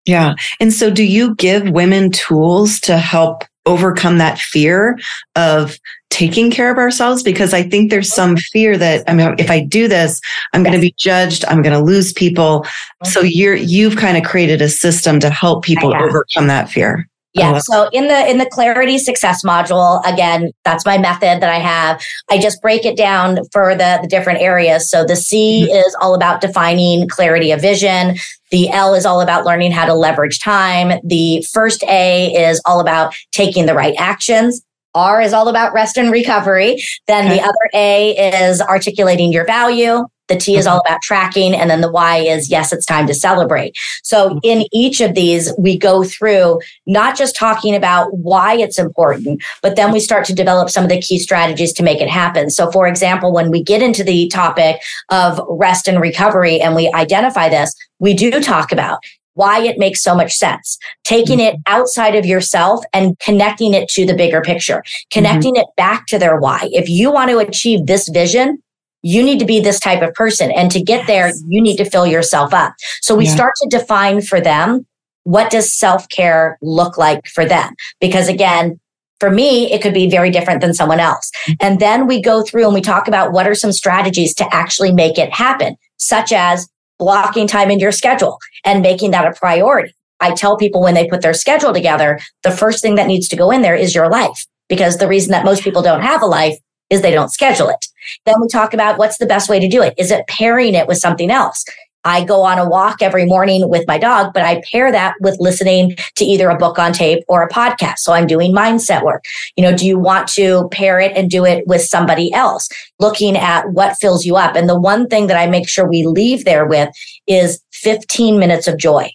Yeah. 0.06 0.36
And 0.60 0.74
so 0.74 0.90
do 0.90 1.04
you 1.04 1.34
give 1.36 1.70
women 1.70 2.12
tools 2.12 2.80
to 2.82 2.98
help 2.98 3.46
overcome 3.66 4.18
that 4.18 4.38
fear 4.40 5.00
of 5.36 5.80
taking 6.10 6.52
care 6.52 6.72
of 6.72 6.78
ourselves? 6.78 7.24
Because 7.24 7.54
I 7.54 7.64
think 7.64 7.90
there's 7.90 8.14
some 8.14 8.38
fear 8.38 8.78
that, 8.78 9.04
I 9.10 9.14
mean, 9.14 9.36
if 9.38 9.50
I 9.50 9.62
do 9.62 9.88
this, 9.88 10.22
I'm 10.54 10.62
yes. 10.62 10.72
going 10.72 10.82
to 10.82 10.88
be 10.88 10.94
judged. 10.98 11.46
I'm 11.46 11.62
going 11.62 11.78
to 11.78 11.84
lose 11.84 12.14
people. 12.14 12.66
So 13.04 13.22
you're, 13.22 13.56
you've 13.56 13.98
kind 13.98 14.18
of 14.18 14.24
created 14.24 14.62
a 14.62 14.70
system 14.70 15.20
to 15.22 15.30
help 15.30 15.64
people 15.64 15.94
overcome 15.96 16.48
that 16.48 16.70
fear. 16.70 17.08
Yeah. 17.36 17.58
So 17.64 17.90
in 17.92 18.10
the 18.10 18.30
in 18.30 18.38
the 18.38 18.46
clarity 18.46 19.00
success 19.00 19.44
module, 19.44 20.06
again, 20.06 20.52
that's 20.64 20.86
my 20.86 21.00
method 21.00 21.42
that 21.42 21.50
I 21.50 21.58
have. 21.58 22.00
I 22.30 22.38
just 22.38 22.62
break 22.62 22.86
it 22.86 22.96
down 22.96 23.40
for 23.52 23.74
the, 23.74 23.98
the 24.04 24.08
different 24.08 24.40
areas. 24.40 24.88
So 24.88 25.04
the 25.04 25.16
C 25.16 25.64
mm-hmm. 25.64 25.76
is 25.76 25.96
all 26.00 26.14
about 26.14 26.42
defining 26.42 27.08
clarity 27.08 27.50
of 27.50 27.60
vision. 27.60 28.18
The 28.54 28.70
L 28.70 28.94
is 28.94 29.04
all 29.04 29.20
about 29.20 29.46
learning 29.46 29.72
how 29.72 29.86
to 29.86 29.96
leverage 29.96 30.40
time. 30.40 31.00
The 31.04 31.44
first 31.52 31.84
A 31.86 32.32
is 32.36 32.62
all 32.66 32.80
about 32.80 33.16
taking 33.32 33.66
the 33.66 33.74
right 33.74 33.96
actions. 33.98 34.64
R 34.96 35.22
is 35.22 35.34
all 35.34 35.48
about 35.48 35.74
rest 35.74 35.98
and 35.98 36.12
recovery. 36.12 36.82
Then 37.08 37.26
okay. 37.26 37.38
the 37.38 37.44
other 37.44 37.70
A 37.74 38.12
is 38.46 38.62
articulating 38.62 39.32
your 39.32 39.46
value. 39.46 40.06
The 40.30 40.38
T 40.38 40.56
is 40.56 40.66
all 40.66 40.82
about 40.88 41.02
tracking. 41.02 41.54
And 41.54 41.70
then 41.70 41.82
the 41.82 41.92
Y 41.92 42.20
is, 42.20 42.50
yes, 42.50 42.72
it's 42.72 42.86
time 42.86 43.08
to 43.08 43.14
celebrate. 43.14 43.76
So 44.04 44.30
mm-hmm. 44.30 44.38
in 44.44 44.66
each 44.72 45.02
of 45.02 45.16
these, 45.16 45.54
we 45.58 45.78
go 45.78 46.04
through 46.04 46.62
not 46.88 47.18
just 47.18 47.36
talking 47.36 47.76
about 47.76 48.08
why 48.18 48.56
it's 48.56 48.80
important, 48.80 49.44
but 49.62 49.76
then 49.76 49.92
we 49.92 50.00
start 50.00 50.26
to 50.26 50.34
develop 50.34 50.70
some 50.70 50.86
of 50.86 50.90
the 50.90 51.02
key 51.02 51.20
strategies 51.20 51.74
to 51.74 51.84
make 51.84 52.00
it 52.00 52.10
happen. 52.10 52.50
So 52.50 52.72
for 52.72 52.88
example, 52.88 53.34
when 53.34 53.52
we 53.52 53.62
get 53.62 53.82
into 53.82 54.04
the 54.04 54.30
topic 54.30 54.82
of 55.10 55.42
rest 55.50 55.90
and 55.90 56.00
recovery 56.00 56.62
and 56.62 56.74
we 56.74 56.90
identify 56.94 57.50
this, 57.50 57.76
we 58.00 58.14
do 58.14 58.32
talk 58.40 58.72
about 58.72 59.00
why 59.34 59.60
it 59.62 59.78
makes 59.78 60.02
so 60.02 60.16
much 60.16 60.34
sense. 60.34 60.78
Taking 61.04 61.40
it 61.40 61.56
mm-hmm. 61.56 61.74
outside 61.74 62.16
of 62.16 62.26
yourself 62.26 62.84
and 62.94 63.18
connecting 63.20 63.74
it 63.74 63.90
to 63.90 64.06
the 64.06 64.16
bigger 64.16 64.42
picture, 64.42 64.84
connecting 65.12 65.56
mm-hmm. 65.56 65.62
it 65.62 65.76
back 65.78 66.06
to 66.08 66.20
their 66.20 66.38
why. 66.38 66.70
If 66.72 66.90
you 66.90 67.12
want 67.12 67.32
to 67.32 67.40
achieve 67.40 67.86
this 67.86 68.10
vision, 68.10 68.62
you 69.02 69.22
need 69.22 69.40
to 69.40 69.46
be 69.46 69.60
this 69.60 69.80
type 69.80 70.02
of 70.02 70.14
person. 70.14 70.52
And 70.52 70.72
to 70.72 70.82
get 70.82 71.00
yes. 71.00 71.08
there, 71.08 71.34
you 71.48 71.62
need 71.62 71.78
to 71.78 71.86
fill 71.86 72.08
yourself 72.08 72.54
up. 72.54 72.74
So 73.02 73.16
we 73.16 73.26
yeah. 73.26 73.36
start 73.36 73.54
to 73.62 73.70
define 73.70 74.22
for 74.22 74.40
them 74.40 74.86
what 75.24 75.50
does 75.52 75.74
self 75.74 76.08
care 76.10 76.58
look 76.62 76.98
like 76.98 77.28
for 77.28 77.46
them? 77.46 77.74
Because 78.00 78.28
again, 78.28 78.80
for 79.20 79.32
me, 79.32 79.72
it 79.72 79.82
could 79.82 79.94
be 79.94 80.10
very 80.10 80.30
different 80.30 80.62
than 80.62 80.74
someone 80.74 81.00
else. 81.00 81.32
Mm-hmm. 81.48 81.54
And 81.62 81.80
then 81.80 82.08
we 82.08 82.22
go 82.22 82.44
through 82.44 82.66
and 82.66 82.74
we 82.74 82.82
talk 82.82 83.08
about 83.08 83.32
what 83.32 83.48
are 83.48 83.56
some 83.56 83.72
strategies 83.72 84.34
to 84.36 84.54
actually 84.54 84.92
make 84.92 85.18
it 85.18 85.34
happen, 85.34 85.78
such 85.98 86.34
as 86.34 86.68
blocking 87.00 87.48
time 87.48 87.72
in 87.72 87.80
your 87.80 87.92
schedule 87.92 88.40
and 88.66 88.82
making 88.82 89.12
that 89.12 89.28
a 89.28 89.34
priority. 89.34 89.94
I 90.20 90.34
tell 90.34 90.58
people 90.58 90.82
when 90.82 90.94
they 90.94 91.08
put 91.08 91.22
their 91.22 91.34
schedule 91.34 91.74
together, 91.74 92.20
the 92.44 92.52
first 92.52 92.82
thing 92.82 92.96
that 92.96 93.08
needs 93.08 93.28
to 93.30 93.36
go 93.36 93.52
in 93.52 93.62
there 93.62 93.76
is 93.76 93.94
your 93.94 94.10
life. 94.10 94.46
Because 94.70 94.98
the 94.98 95.08
reason 95.08 95.32
that 95.32 95.46
most 95.46 95.64
people 95.64 95.82
don't 95.82 96.02
have 96.02 96.22
a 96.22 96.26
life 96.26 96.58
is 96.90 97.02
they 97.02 97.12
don't 97.12 97.32
schedule 97.32 97.70
it. 97.70 97.86
Then 98.26 98.36
we 98.42 98.48
talk 98.48 98.74
about 98.74 98.98
what's 98.98 99.18
the 99.18 99.26
best 99.26 99.50
way 99.50 99.60
to 99.60 99.68
do 99.68 99.82
it. 99.82 99.94
Is 99.98 100.12
it 100.12 100.28
pairing 100.28 100.76
it 100.76 100.88
with 100.88 100.98
something 100.98 101.30
else? 101.30 101.66
I 102.04 102.24
go 102.24 102.42
on 102.42 102.60
a 102.60 102.68
walk 102.68 103.02
every 103.02 103.26
morning 103.26 103.70
with 103.70 103.88
my 103.88 103.98
dog, 103.98 104.34
but 104.34 104.44
I 104.44 104.62
pair 104.72 104.92
that 104.92 105.16
with 105.22 105.38
listening 105.40 105.96
to 106.16 106.26
either 106.26 106.50
a 106.50 106.58
book 106.58 106.78
on 106.78 106.94
tape 106.94 107.24
or 107.28 107.44
a 107.44 107.50
podcast. 107.50 108.00
So 108.00 108.14
I'm 108.14 108.28
doing 108.28 108.54
mindset 108.54 109.04
work. 109.04 109.24
You 109.56 109.64
know, 109.64 109.76
do 109.76 109.86
you 109.86 109.98
want 109.98 110.28
to 110.30 110.68
pair 110.70 111.00
it 111.00 111.16
and 111.16 111.30
do 111.30 111.46
it 111.46 111.66
with 111.68 111.82
somebody 111.82 112.34
else? 112.34 112.68
Looking 113.00 113.38
at 113.38 113.70
what 113.72 113.98
fills 114.00 114.26
you 114.26 114.36
up. 114.36 114.56
And 114.56 114.68
the 114.68 114.80
one 114.80 115.08
thing 115.08 115.28
that 115.28 115.38
I 115.38 115.48
make 115.48 115.70
sure 115.70 115.88
we 115.88 116.06
leave 116.06 116.46
there 116.46 116.66
with 116.66 116.90
is 117.28 117.62
15 117.74 118.40
minutes 118.40 118.68
of 118.68 118.78
joy. 118.78 119.10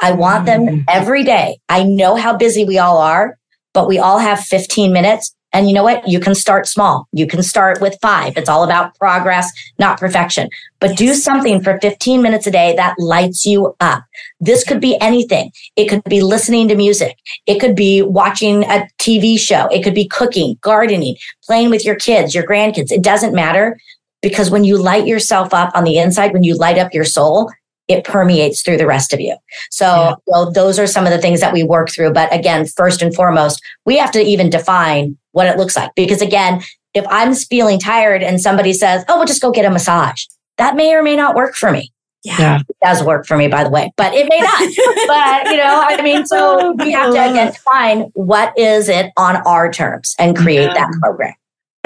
I 0.00 0.12
want 0.12 0.46
them 0.46 0.66
mm. 0.66 0.84
every 0.88 1.24
day. 1.24 1.58
I 1.68 1.82
know 1.82 2.16
how 2.16 2.36
busy 2.36 2.64
we 2.64 2.78
all 2.78 2.98
are, 2.98 3.38
but 3.74 3.88
we 3.88 3.98
all 3.98 4.18
have 4.18 4.40
15 4.40 4.92
minutes 4.92 5.34
and 5.58 5.66
you 5.66 5.74
know 5.74 5.82
what? 5.82 6.06
You 6.06 6.20
can 6.20 6.36
start 6.36 6.68
small. 6.68 7.08
You 7.10 7.26
can 7.26 7.42
start 7.42 7.80
with 7.80 7.98
five. 8.00 8.36
It's 8.36 8.48
all 8.48 8.62
about 8.62 8.94
progress, 8.94 9.50
not 9.80 9.98
perfection. 9.98 10.48
But 10.78 10.96
do 10.96 11.14
something 11.14 11.60
for 11.64 11.80
15 11.80 12.22
minutes 12.22 12.46
a 12.46 12.52
day 12.52 12.76
that 12.76 12.94
lights 12.96 13.44
you 13.44 13.74
up. 13.80 14.04
This 14.38 14.62
could 14.62 14.80
be 14.80 14.96
anything. 15.00 15.50
It 15.74 15.88
could 15.88 16.04
be 16.04 16.22
listening 16.22 16.68
to 16.68 16.76
music. 16.76 17.18
It 17.48 17.58
could 17.58 17.74
be 17.74 18.02
watching 18.02 18.62
a 18.66 18.86
TV 19.00 19.36
show. 19.36 19.66
It 19.66 19.82
could 19.82 19.96
be 19.96 20.06
cooking, 20.06 20.58
gardening, 20.60 21.16
playing 21.44 21.70
with 21.70 21.84
your 21.84 21.96
kids, 21.96 22.36
your 22.36 22.46
grandkids. 22.46 22.92
It 22.92 23.02
doesn't 23.02 23.34
matter 23.34 23.76
because 24.22 24.52
when 24.52 24.62
you 24.62 24.78
light 24.78 25.08
yourself 25.08 25.52
up 25.52 25.72
on 25.74 25.82
the 25.82 25.98
inside, 25.98 26.32
when 26.32 26.44
you 26.44 26.54
light 26.54 26.78
up 26.78 26.94
your 26.94 27.04
soul, 27.04 27.50
it 27.88 28.04
permeates 28.04 28.62
through 28.62 28.76
the 28.76 28.86
rest 28.86 29.12
of 29.12 29.20
you. 29.20 29.36
So 29.70 29.86
yeah. 29.86 30.14
well, 30.26 30.52
those 30.52 30.78
are 30.78 30.86
some 30.86 31.06
of 31.06 31.10
the 31.10 31.18
things 31.18 31.40
that 31.40 31.52
we 31.52 31.62
work 31.62 31.90
through. 31.90 32.12
But 32.12 32.32
again, 32.34 32.66
first 32.66 33.02
and 33.02 33.14
foremost, 33.14 33.62
we 33.86 33.96
have 33.96 34.10
to 34.12 34.20
even 34.20 34.50
define 34.50 35.16
what 35.32 35.46
it 35.46 35.56
looks 35.56 35.74
like. 35.74 35.92
Because 35.96 36.20
again, 36.20 36.62
if 36.94 37.04
I'm 37.08 37.34
feeling 37.34 37.80
tired 37.80 38.22
and 38.22 38.40
somebody 38.40 38.72
says, 38.72 39.04
oh, 39.08 39.16
we'll 39.16 39.26
just 39.26 39.42
go 39.42 39.50
get 39.50 39.64
a 39.64 39.70
massage, 39.70 40.24
that 40.58 40.76
may 40.76 40.94
or 40.94 41.02
may 41.02 41.16
not 41.16 41.34
work 41.34 41.54
for 41.54 41.70
me. 41.70 41.92
Yeah. 42.24 42.60
It 42.68 42.76
does 42.82 43.02
work 43.02 43.26
for 43.26 43.36
me, 43.36 43.48
by 43.48 43.64
the 43.64 43.70
way, 43.70 43.92
but 43.96 44.12
it 44.12 44.28
may 44.28 44.40
not. 44.40 44.58
but, 45.06 45.50
you 45.50 45.56
know, 45.56 45.84
I 45.86 46.02
mean, 46.02 46.26
so 46.26 46.72
we 46.78 46.92
have 46.92 47.12
to 47.14 47.30
again 47.30 47.52
define 47.52 48.00
what 48.14 48.58
is 48.58 48.88
it 48.88 49.12
on 49.16 49.36
our 49.46 49.70
terms 49.70 50.14
and 50.18 50.36
create 50.36 50.64
yeah. 50.64 50.74
that 50.74 50.92
program. 51.00 51.34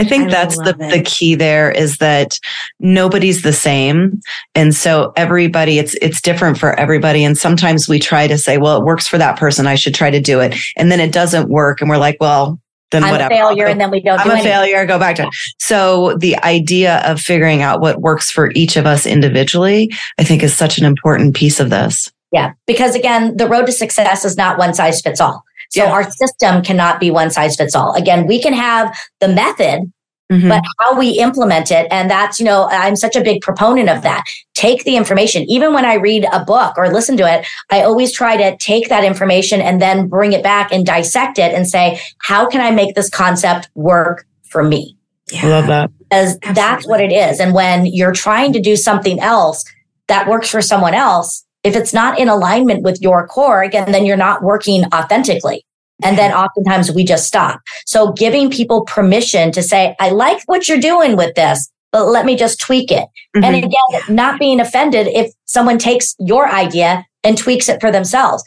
I 0.05 0.09
think 0.09 0.29
I 0.29 0.31
that's 0.31 0.57
the, 0.57 0.77
it. 0.79 0.91
the 0.91 1.03
key 1.03 1.35
there 1.35 1.71
is 1.71 1.99
that 1.99 2.39
nobody's 2.81 3.43
the 3.43 3.53
same. 3.53 4.21
And 4.55 4.75
so 4.75 5.13
everybody, 5.17 5.79
it's, 5.79 5.95
it's 6.03 6.21
different 6.21 6.59
for 6.59 6.79
everybody. 6.79 7.25
And 7.25 7.37
sometimes 7.37 7.89
we 7.89 7.99
try 7.99 8.27
to 8.27 8.39
say, 8.39 8.59
well, 8.59 8.79
it 8.79 8.85
works 8.85 9.07
for 9.07 9.19
that 9.19 9.39
person. 9.39 9.67
I 9.67 9.75
should 9.75 9.95
try 9.95 10.11
to 10.11 10.21
do 10.21 10.41
it. 10.41 10.55
And 10.77 10.91
then 10.91 11.01
it 11.01 11.13
doesn't 11.13 11.49
work. 11.49 11.81
And 11.81 11.91
we're 11.91 11.99
like, 11.99 12.17
well, 12.21 12.61
then 12.93 13.05
I'm 13.05 13.11
whatever. 13.11 13.33
a 13.33 13.37
failure, 13.37 13.67
and 13.67 13.81
then 13.81 13.91
we 13.91 14.01
don't. 14.03 14.21
I'm 14.21 14.27
do 14.27 14.31
a 14.31 14.35
anything. 14.35 14.53
failure. 14.53 14.85
Go 14.85 14.99
back 14.99 15.17
to. 15.17 15.23
It. 15.23 15.31
So 15.59 16.15
the 16.19 16.37
idea 16.45 16.99
of 17.07 17.19
figuring 17.19 17.63
out 17.63 17.81
what 17.81 18.03
works 18.03 18.31
for 18.31 18.53
each 18.55 18.77
of 18.77 18.85
us 18.85 19.07
individually, 19.07 19.91
I 20.19 20.25
think, 20.25 20.43
is 20.43 20.55
such 20.55 20.79
an 20.79 20.85
important 20.85 21.35
piece 21.35 21.59
of 21.59 21.71
this. 21.71 22.13
Yeah, 22.33 22.53
because 22.67 22.95
again, 22.95 23.37
the 23.37 23.49
road 23.49 23.67
to 23.67 23.73
success 23.73 24.25
is 24.25 24.37
not 24.37 24.59
one 24.59 24.75
size 24.75 25.01
fits 25.01 25.21
all. 25.21 25.43
So 25.73 25.85
yeah. 25.85 25.91
our 25.91 26.11
system 26.11 26.63
cannot 26.63 27.01
be 27.01 27.11
one 27.11 27.31
size 27.31 27.57
fits 27.57 27.75
all. 27.75 27.95
Again, 27.95 28.27
we 28.27 28.43
can 28.43 28.53
have 28.53 28.95
the 29.21 29.29
method, 29.29 29.91
mm-hmm. 30.31 30.47
but 30.47 30.63
how 30.79 30.99
we 30.99 31.19
implement 31.19 31.71
it. 31.71 31.87
And 31.91 32.11
that's, 32.11 32.39
you 32.39 32.45
know, 32.45 32.69
I'm 32.71 32.95
such 32.95 33.17
a 33.17 33.23
big 33.23 33.41
proponent 33.41 33.89
of 33.89 34.03
that. 34.03 34.23
Take 34.53 34.85
the 34.85 34.97
information. 34.97 35.45
Even 35.45 35.73
when 35.73 35.87
I 35.87 35.95
read 35.95 36.27
a 36.31 36.45
book 36.45 36.77
or 36.77 36.93
listen 36.93 37.17
to 37.17 37.27
it, 37.27 37.47
I 37.71 37.85
always 37.85 38.13
try 38.13 38.37
to 38.37 38.55
take 38.59 38.91
that 38.91 39.03
information 39.03 39.63
and 39.63 39.81
then 39.81 40.09
bring 40.09 40.35
it 40.35 40.43
back 40.43 40.71
and 40.73 40.85
dissect 40.85 41.39
it 41.39 41.55
and 41.55 41.67
say, 41.67 41.99
how 42.19 42.47
can 42.47 42.61
I 42.61 42.71
make 42.71 42.95
this 42.95 43.09
concept 43.09 43.71
work 43.75 44.27
for 44.43 44.63
me? 44.63 44.99
Yeah. 45.33 45.47
Love 45.47 45.69
that. 45.69 45.91
Because 46.01 46.39
that's 46.53 46.87
what 46.87 47.01
it 47.01 47.13
is. 47.13 47.41
And 47.41 47.55
when 47.55 47.87
you're 47.87 48.13
trying 48.13 48.53
to 48.53 48.61
do 48.61 48.77
something 48.77 49.19
else 49.21 49.65
that 50.09 50.29
works 50.29 50.51
for 50.51 50.61
someone 50.61 50.93
else, 50.93 51.47
if 51.65 51.77
it's 51.77 51.93
not 51.93 52.19
in 52.19 52.29
alignment 52.29 52.83
with 52.83 53.01
your 53.01 53.27
core, 53.27 53.63
again, 53.63 53.93
then 53.93 54.05
you're 54.05 54.17
not 54.17 54.43
working 54.43 54.85
authentically. 54.93 55.65
And 56.05 56.19
then 56.19 56.33
oftentimes 56.33 56.91
we 56.91 57.05
just 57.05 57.27
stop. 57.27 57.61
So 57.87 58.13
giving 58.13 58.51
people 58.51 58.85
permission 58.85 59.53
to 59.53 59.63
say, 59.63 59.95
I 60.01 60.11
like 60.11 60.43
what 60.47 60.69
you're 60.69 60.81
doing 60.81 61.17
with 61.17 61.35
this, 61.37 61.71
but 61.93 62.07
let 62.07 62.27
me 62.27 62.35
just 62.35 62.61
tweak 62.61 62.91
it. 62.91 63.07
Mm-hmm. 63.37 63.45
And 63.45 63.57
again, 63.57 64.17
not 64.17 64.41
being 64.41 64.59
offended 64.59 65.07
if 65.07 65.33
someone 65.45 65.79
takes 65.79 66.17
your 66.19 66.49
idea 66.49 67.07
and 67.23 67.39
tweaks 67.39 67.69
it 67.69 67.81
for 67.81 67.93
themselves. 67.93 68.43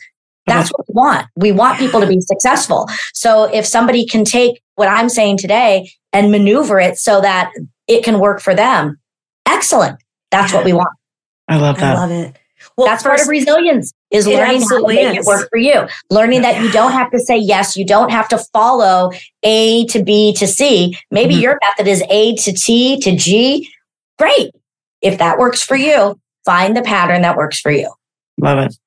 That's 0.47 0.69
what 0.69 0.87
we 0.87 0.93
want. 0.93 1.27
We 1.35 1.51
want 1.51 1.79
people 1.79 2.01
to 2.01 2.07
be 2.07 2.21
successful. 2.21 2.87
So 3.13 3.45
if 3.45 3.65
somebody 3.65 4.05
can 4.05 4.25
take 4.25 4.61
what 4.75 4.87
I'm 4.87 5.09
saying 5.09 5.37
today 5.37 5.89
and 6.13 6.31
maneuver 6.31 6.79
it 6.79 6.97
so 6.97 7.21
that 7.21 7.51
it 7.87 8.03
can 8.03 8.19
work 8.19 8.41
for 8.41 8.53
them, 8.53 8.99
excellent. 9.47 9.97
That's 10.29 10.53
what 10.53 10.65
we 10.65 10.73
want. 10.73 10.89
I 11.47 11.57
love 11.57 11.77
that. 11.79 11.95
I 11.95 11.99
love 11.99 12.11
it. 12.11 12.37
Well, 12.77 12.87
that's 12.87 13.03
part 13.03 13.21
of 13.21 13.27
resilience 13.27 13.93
is 14.11 14.27
learning 14.27 14.61
how 14.61 14.79
to 14.79 14.87
make 14.87 15.17
it 15.17 15.25
work 15.25 15.49
for 15.49 15.57
you. 15.57 15.87
Learning 16.09 16.41
that 16.41 16.61
you 16.61 16.71
don't 16.71 16.91
have 16.91 17.11
to 17.11 17.19
say 17.19 17.37
yes, 17.37 17.75
you 17.75 17.85
don't 17.85 18.11
have 18.11 18.27
to 18.29 18.37
follow 18.53 19.11
A 19.43 19.85
to 19.87 20.03
B 20.03 20.33
to 20.33 20.47
C. 20.47 20.97
Maybe 21.11 21.35
mm-hmm. 21.35 21.43
your 21.43 21.59
method 21.61 21.89
is 21.89 22.03
A 22.09 22.35
to 22.35 22.53
T 22.53 22.99
to 23.01 23.15
G. 23.15 23.69
Great. 24.17 24.51
If 25.01 25.17
that 25.19 25.37
works 25.37 25.61
for 25.61 25.75
you, 25.75 26.19
find 26.45 26.75
the 26.75 26.81
pattern 26.81 27.21
that 27.21 27.37
works 27.37 27.59
for 27.59 27.71
you. 27.71 27.91
Love 28.39 28.59
it. 28.59 28.77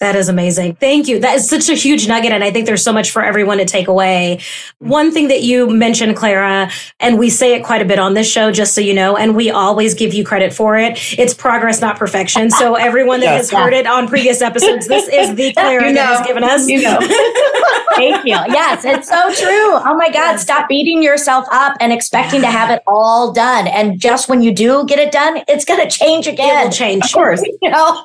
That 0.00 0.16
is 0.16 0.28
amazing. 0.28 0.74
Thank 0.74 1.06
you. 1.06 1.20
That 1.20 1.36
is 1.36 1.48
such 1.48 1.68
a 1.68 1.74
huge 1.74 2.08
nugget. 2.08 2.32
And 2.32 2.42
I 2.42 2.50
think 2.50 2.66
there's 2.66 2.82
so 2.82 2.92
much 2.92 3.12
for 3.12 3.24
everyone 3.24 3.58
to 3.58 3.64
take 3.64 3.86
away. 3.86 4.40
One 4.80 5.12
thing 5.12 5.28
that 5.28 5.42
you 5.42 5.70
mentioned, 5.70 6.16
Clara, 6.16 6.68
and 6.98 7.16
we 7.16 7.30
say 7.30 7.54
it 7.54 7.64
quite 7.64 7.80
a 7.80 7.84
bit 7.84 8.00
on 8.00 8.14
this 8.14 8.28
show, 8.28 8.50
just 8.50 8.74
so 8.74 8.80
you 8.80 8.92
know, 8.92 9.16
and 9.16 9.36
we 9.36 9.50
always 9.50 9.94
give 9.94 10.12
you 10.12 10.24
credit 10.24 10.52
for 10.52 10.76
it. 10.76 10.98
It's 11.16 11.32
progress, 11.32 11.80
not 11.80 11.96
perfection. 11.96 12.50
So 12.50 12.74
everyone 12.74 13.20
that 13.20 13.26
yes, 13.36 13.42
has 13.42 13.52
yeah. 13.52 13.62
heard 13.62 13.72
it 13.72 13.86
on 13.86 14.08
previous 14.08 14.42
episodes, 14.42 14.88
this 14.88 15.06
is 15.08 15.36
the 15.36 15.52
Clara 15.56 15.86
you 15.86 15.92
know, 15.92 16.02
that 16.02 16.18
has 16.18 16.26
given 16.26 16.42
us. 16.42 16.66
You 16.66 16.82
know. 16.82 16.98
Thank 17.94 18.24
you. 18.24 18.34
Yes, 18.48 18.84
it's 18.84 19.08
so 19.08 19.32
true. 19.32 19.74
Oh 19.74 19.94
my 19.96 20.08
God. 20.08 20.32
Yes. 20.32 20.42
Stop 20.42 20.68
beating 20.68 21.02
yourself 21.02 21.46
up 21.52 21.76
and 21.78 21.92
expecting 21.92 22.40
to 22.40 22.48
have 22.48 22.70
it 22.70 22.82
all 22.88 23.32
done. 23.32 23.68
And 23.68 24.00
just 24.00 24.28
when 24.28 24.42
you 24.42 24.52
do 24.52 24.84
get 24.86 24.98
it 24.98 25.12
done, 25.12 25.42
it's 25.46 25.64
going 25.64 25.80
to 25.80 25.88
change 25.88 26.26
again. 26.26 26.62
It 26.62 26.64
will 26.64 26.72
change. 26.72 27.04
Of 27.04 27.12
course. 27.12 27.42
you 27.62 27.70
know? 27.70 28.04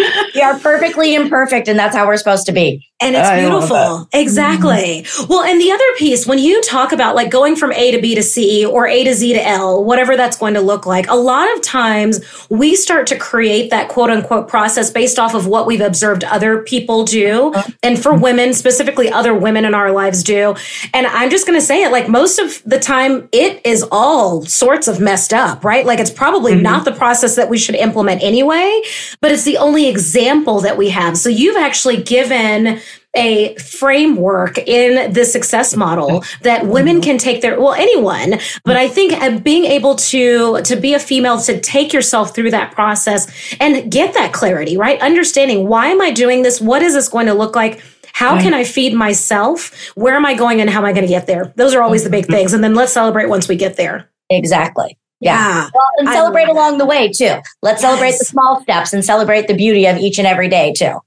we 0.41 0.45
are 0.45 0.57
perfectly 0.59 1.13
imperfect, 1.13 1.67
and 1.67 1.77
that's 1.77 1.95
how 1.95 2.07
we're 2.07 2.17
supposed 2.17 2.47
to 2.47 2.51
be. 2.51 2.87
And 2.99 3.15
it's 3.15 3.27
I 3.27 3.39
beautiful. 3.39 4.07
Exactly. 4.13 5.03
Mm-hmm. 5.03 5.27
Well, 5.27 5.43
and 5.43 5.59
the 5.59 5.71
other 5.71 5.83
piece, 5.97 6.27
when 6.27 6.37
you 6.37 6.61
talk 6.61 6.91
about 6.91 7.15
like 7.15 7.31
going 7.31 7.55
from 7.55 7.71
A 7.73 7.91
to 7.91 8.01
B 8.01 8.13
to 8.13 8.21
C 8.21 8.63
or 8.65 8.87
A 8.87 9.03
to 9.03 9.13
Z 9.13 9.33
to 9.33 9.47
L, 9.47 9.83
whatever 9.83 10.15
that's 10.15 10.37
going 10.37 10.53
to 10.53 10.61
look 10.61 10.85
like, 10.85 11.07
a 11.07 11.15
lot 11.15 11.51
of 11.55 11.63
times 11.63 12.19
we 12.49 12.75
start 12.75 13.07
to 13.07 13.17
create 13.17 13.71
that 13.71 13.89
quote 13.89 14.11
unquote 14.11 14.47
process 14.47 14.91
based 14.91 15.17
off 15.17 15.33
of 15.33 15.47
what 15.47 15.65
we've 15.65 15.81
observed 15.81 16.23
other 16.25 16.61
people 16.61 17.03
do. 17.03 17.53
And 17.81 18.01
for 18.01 18.13
women, 18.13 18.53
specifically 18.53 19.09
other 19.09 19.33
women 19.33 19.65
in 19.65 19.73
our 19.73 19.91
lives 19.91 20.23
do. 20.23 20.55
And 20.93 21.07
I'm 21.07 21.31
just 21.31 21.47
going 21.47 21.59
to 21.59 21.65
say 21.65 21.83
it 21.83 21.91
like 21.91 22.07
most 22.07 22.37
of 22.37 22.61
the 22.65 22.79
time, 22.79 23.29
it 23.31 23.65
is 23.65 23.83
all 23.91 24.43
sorts 24.45 24.87
of 24.87 24.99
messed 24.99 25.33
up, 25.33 25.63
right? 25.63 25.87
Like 25.87 25.99
it's 25.99 26.11
probably 26.11 26.53
mm-hmm. 26.53 26.63
not 26.63 26.85
the 26.85 26.91
process 26.91 27.35
that 27.35 27.49
we 27.49 27.57
should 27.57 27.75
implement 27.75 28.21
anyway, 28.21 28.81
but 29.21 29.31
it's 29.31 29.43
the 29.43 29.57
only 29.57 29.89
example 29.89 30.30
that 30.61 30.77
we 30.77 30.89
have. 30.89 31.17
So 31.17 31.29
you've 31.29 31.57
actually 31.57 32.01
given 32.01 32.79
a 33.15 33.55
framework 33.55 34.57
in 34.57 35.11
the 35.11 35.25
success 35.25 35.75
model 35.75 36.23
that 36.43 36.65
women 36.65 37.01
can 37.01 37.17
take 37.17 37.41
their 37.41 37.59
well 37.59 37.73
anyone 37.73 38.39
but 38.63 38.77
i 38.77 38.87
think 38.87 39.11
uh, 39.11 39.37
being 39.39 39.65
able 39.65 39.95
to 39.95 40.61
to 40.61 40.77
be 40.77 40.93
a 40.93 40.99
female 40.99 41.37
to 41.37 41.59
take 41.59 41.91
yourself 41.91 42.33
through 42.33 42.49
that 42.49 42.71
process 42.71 43.29
and 43.59 43.91
get 43.91 44.13
that 44.13 44.31
clarity 44.31 44.77
right 44.77 45.01
understanding 45.01 45.67
why 45.67 45.87
am 45.87 45.99
i 45.99 46.09
doing 46.09 46.41
this 46.41 46.61
what 46.61 46.81
is 46.81 46.93
this 46.93 47.09
going 47.09 47.25
to 47.25 47.33
look 47.33 47.53
like 47.53 47.81
how 48.13 48.39
can 48.39 48.53
I 48.53 48.65
feed 48.65 48.93
myself? 48.93 49.91
Where 49.95 50.15
am 50.15 50.25
I 50.25 50.33
going 50.33 50.61
and 50.61 50.69
how 50.69 50.79
am 50.79 50.85
I 50.85 50.91
going 50.91 51.05
to 51.05 51.11
get 51.11 51.27
there? 51.27 51.53
Those 51.55 51.73
are 51.73 51.81
always 51.81 52.03
the 52.03 52.09
big 52.09 52.27
things. 52.27 52.53
And 52.53 52.63
then 52.63 52.75
let's 52.75 52.93
celebrate 52.93 53.29
once 53.29 53.47
we 53.47 53.55
get 53.55 53.77
there. 53.77 54.09
Exactly. 54.29 54.97
Yeah. 55.21 55.69
Well, 55.73 55.89
and 55.99 56.09
celebrate 56.09 56.49
along 56.49 56.79
the 56.79 56.85
way 56.85 57.07
too. 57.07 57.37
Let's 57.61 57.81
yes. 57.81 57.81
celebrate 57.81 58.17
the 58.17 58.25
small 58.25 58.61
steps 58.63 58.91
and 58.91 59.05
celebrate 59.05 59.47
the 59.47 59.53
beauty 59.53 59.85
of 59.85 59.97
each 59.97 60.17
and 60.17 60.27
every 60.27 60.49
day 60.49 60.73
too. 60.75 60.99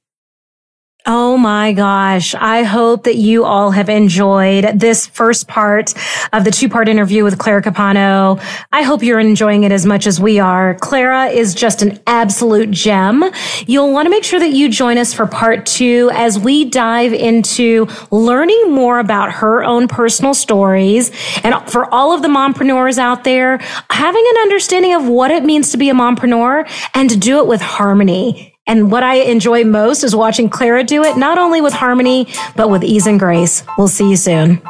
Oh 1.07 1.37
my 1.37 1.75
gosh. 1.75 2.35
I 2.35 2.63
hope 2.63 3.05
that 3.05 3.17
you 3.17 3.45
all 3.45 3.73
have 3.73 3.91
enjoyed 3.91 4.81
this 4.81 5.07
first 5.07 5.47
part 5.47 5.93
of 6.33 6.45
the 6.45 6.51
two 6.51 6.71
part 6.71 6.89
interview 6.89 7.25
with 7.25 7.39
Clara 7.39 7.61
Capano. 7.61 8.39
I 8.73 8.81
hope 8.85 9.03
you're 9.03 9.21
enjoying 9.21 9.65
it 9.65 9.73
as 9.73 9.85
much 9.85 10.07
as 10.07 10.19
we 10.19 10.39
are. 10.39 10.77
Clara 10.77 11.27
is 11.27 11.55
just 11.55 11.83
an 11.83 12.01
absolute 12.07 12.71
gem. 12.71 13.23
You'll 13.67 13.93
want 13.93 14.07
to 14.07 14.11
make 14.11 14.25
sure 14.25 14.41
that 14.41 14.53
you 14.53 14.71
join 14.71 14.97
us 14.97 15.13
for 15.13 15.27
part 15.27 15.67
two 15.67 16.11
as 16.15 16.39
we 16.39 16.65
dive 16.65 17.13
into 17.13 17.87
learning 18.11 18.73
more 18.73 18.99
about 18.99 19.31
her 19.31 19.63
own 19.63 19.89
personal 19.89 20.33
stories. 20.33 21.11
And 21.45 21.55
for 21.71 21.93
all 21.93 22.15
of 22.15 22.23
the 22.23 22.29
mompreneurs 22.29 22.97
out 22.97 23.25
there, 23.25 23.59
having 23.91 24.25
an 24.27 24.37
understanding 24.39 24.95
of 24.95 25.07
what 25.07 25.31
it 25.31 25.45
means 25.45 25.71
to 25.73 25.77
be 25.77 25.91
a 25.91 25.95
mompreneur 25.95 26.67
and 26.95 27.11
to 27.11 27.17
do 27.19 27.41
it 27.41 27.47
with 27.47 27.61
harmony 27.61 28.54
and 28.67 28.91
what 28.91 29.03
I 29.03 29.17
enjoy 29.17 29.65
most 29.65 30.05
is 30.05 30.17
watching 30.17 30.49
Clara 30.49 30.85
do 30.85 31.05
it, 31.05 31.17
not 31.17 31.39
only 31.39 31.61
with 31.61 31.73
harmony, 31.73 32.29
but 32.57 32.71
with 32.71 32.83
ease 32.83 33.07
and 33.07 33.19
grace. 33.19 33.63
We'll 33.77 33.89
see 33.89 34.09
you 34.09 34.17
soon. 34.17 34.63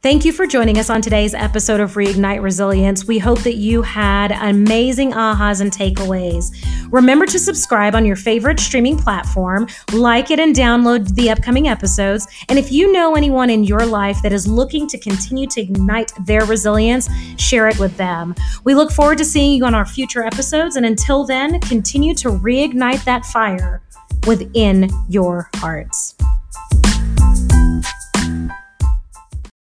Thank 0.00 0.24
you 0.24 0.32
for 0.32 0.46
joining 0.46 0.78
us 0.78 0.90
on 0.90 1.02
today's 1.02 1.34
episode 1.34 1.80
of 1.80 1.94
Reignite 1.94 2.40
Resilience. 2.40 3.06
We 3.06 3.18
hope 3.18 3.40
that 3.40 3.56
you 3.56 3.82
had 3.82 4.30
amazing 4.30 5.10
ahas 5.10 5.60
and 5.60 5.72
takeaways. 5.72 6.54
Remember 6.92 7.26
to 7.26 7.36
subscribe 7.36 7.96
on 7.96 8.06
your 8.06 8.14
favorite 8.14 8.60
streaming 8.60 8.96
platform, 8.96 9.66
like 9.92 10.30
it, 10.30 10.38
and 10.38 10.54
download 10.54 11.16
the 11.16 11.30
upcoming 11.30 11.66
episodes. 11.66 12.28
And 12.48 12.60
if 12.60 12.70
you 12.70 12.92
know 12.92 13.16
anyone 13.16 13.50
in 13.50 13.64
your 13.64 13.84
life 13.84 14.22
that 14.22 14.32
is 14.32 14.46
looking 14.46 14.86
to 14.86 14.98
continue 14.98 15.48
to 15.48 15.62
ignite 15.62 16.12
their 16.26 16.44
resilience, 16.44 17.08
share 17.36 17.66
it 17.66 17.80
with 17.80 17.96
them. 17.96 18.36
We 18.62 18.76
look 18.76 18.92
forward 18.92 19.18
to 19.18 19.24
seeing 19.24 19.58
you 19.58 19.64
on 19.64 19.74
our 19.74 19.84
future 19.84 20.22
episodes. 20.22 20.76
And 20.76 20.86
until 20.86 21.26
then, 21.26 21.58
continue 21.58 22.14
to 22.14 22.28
reignite 22.28 23.02
that 23.02 23.26
fire 23.26 23.82
within 24.28 24.90
your 25.08 25.50
hearts. 25.56 26.14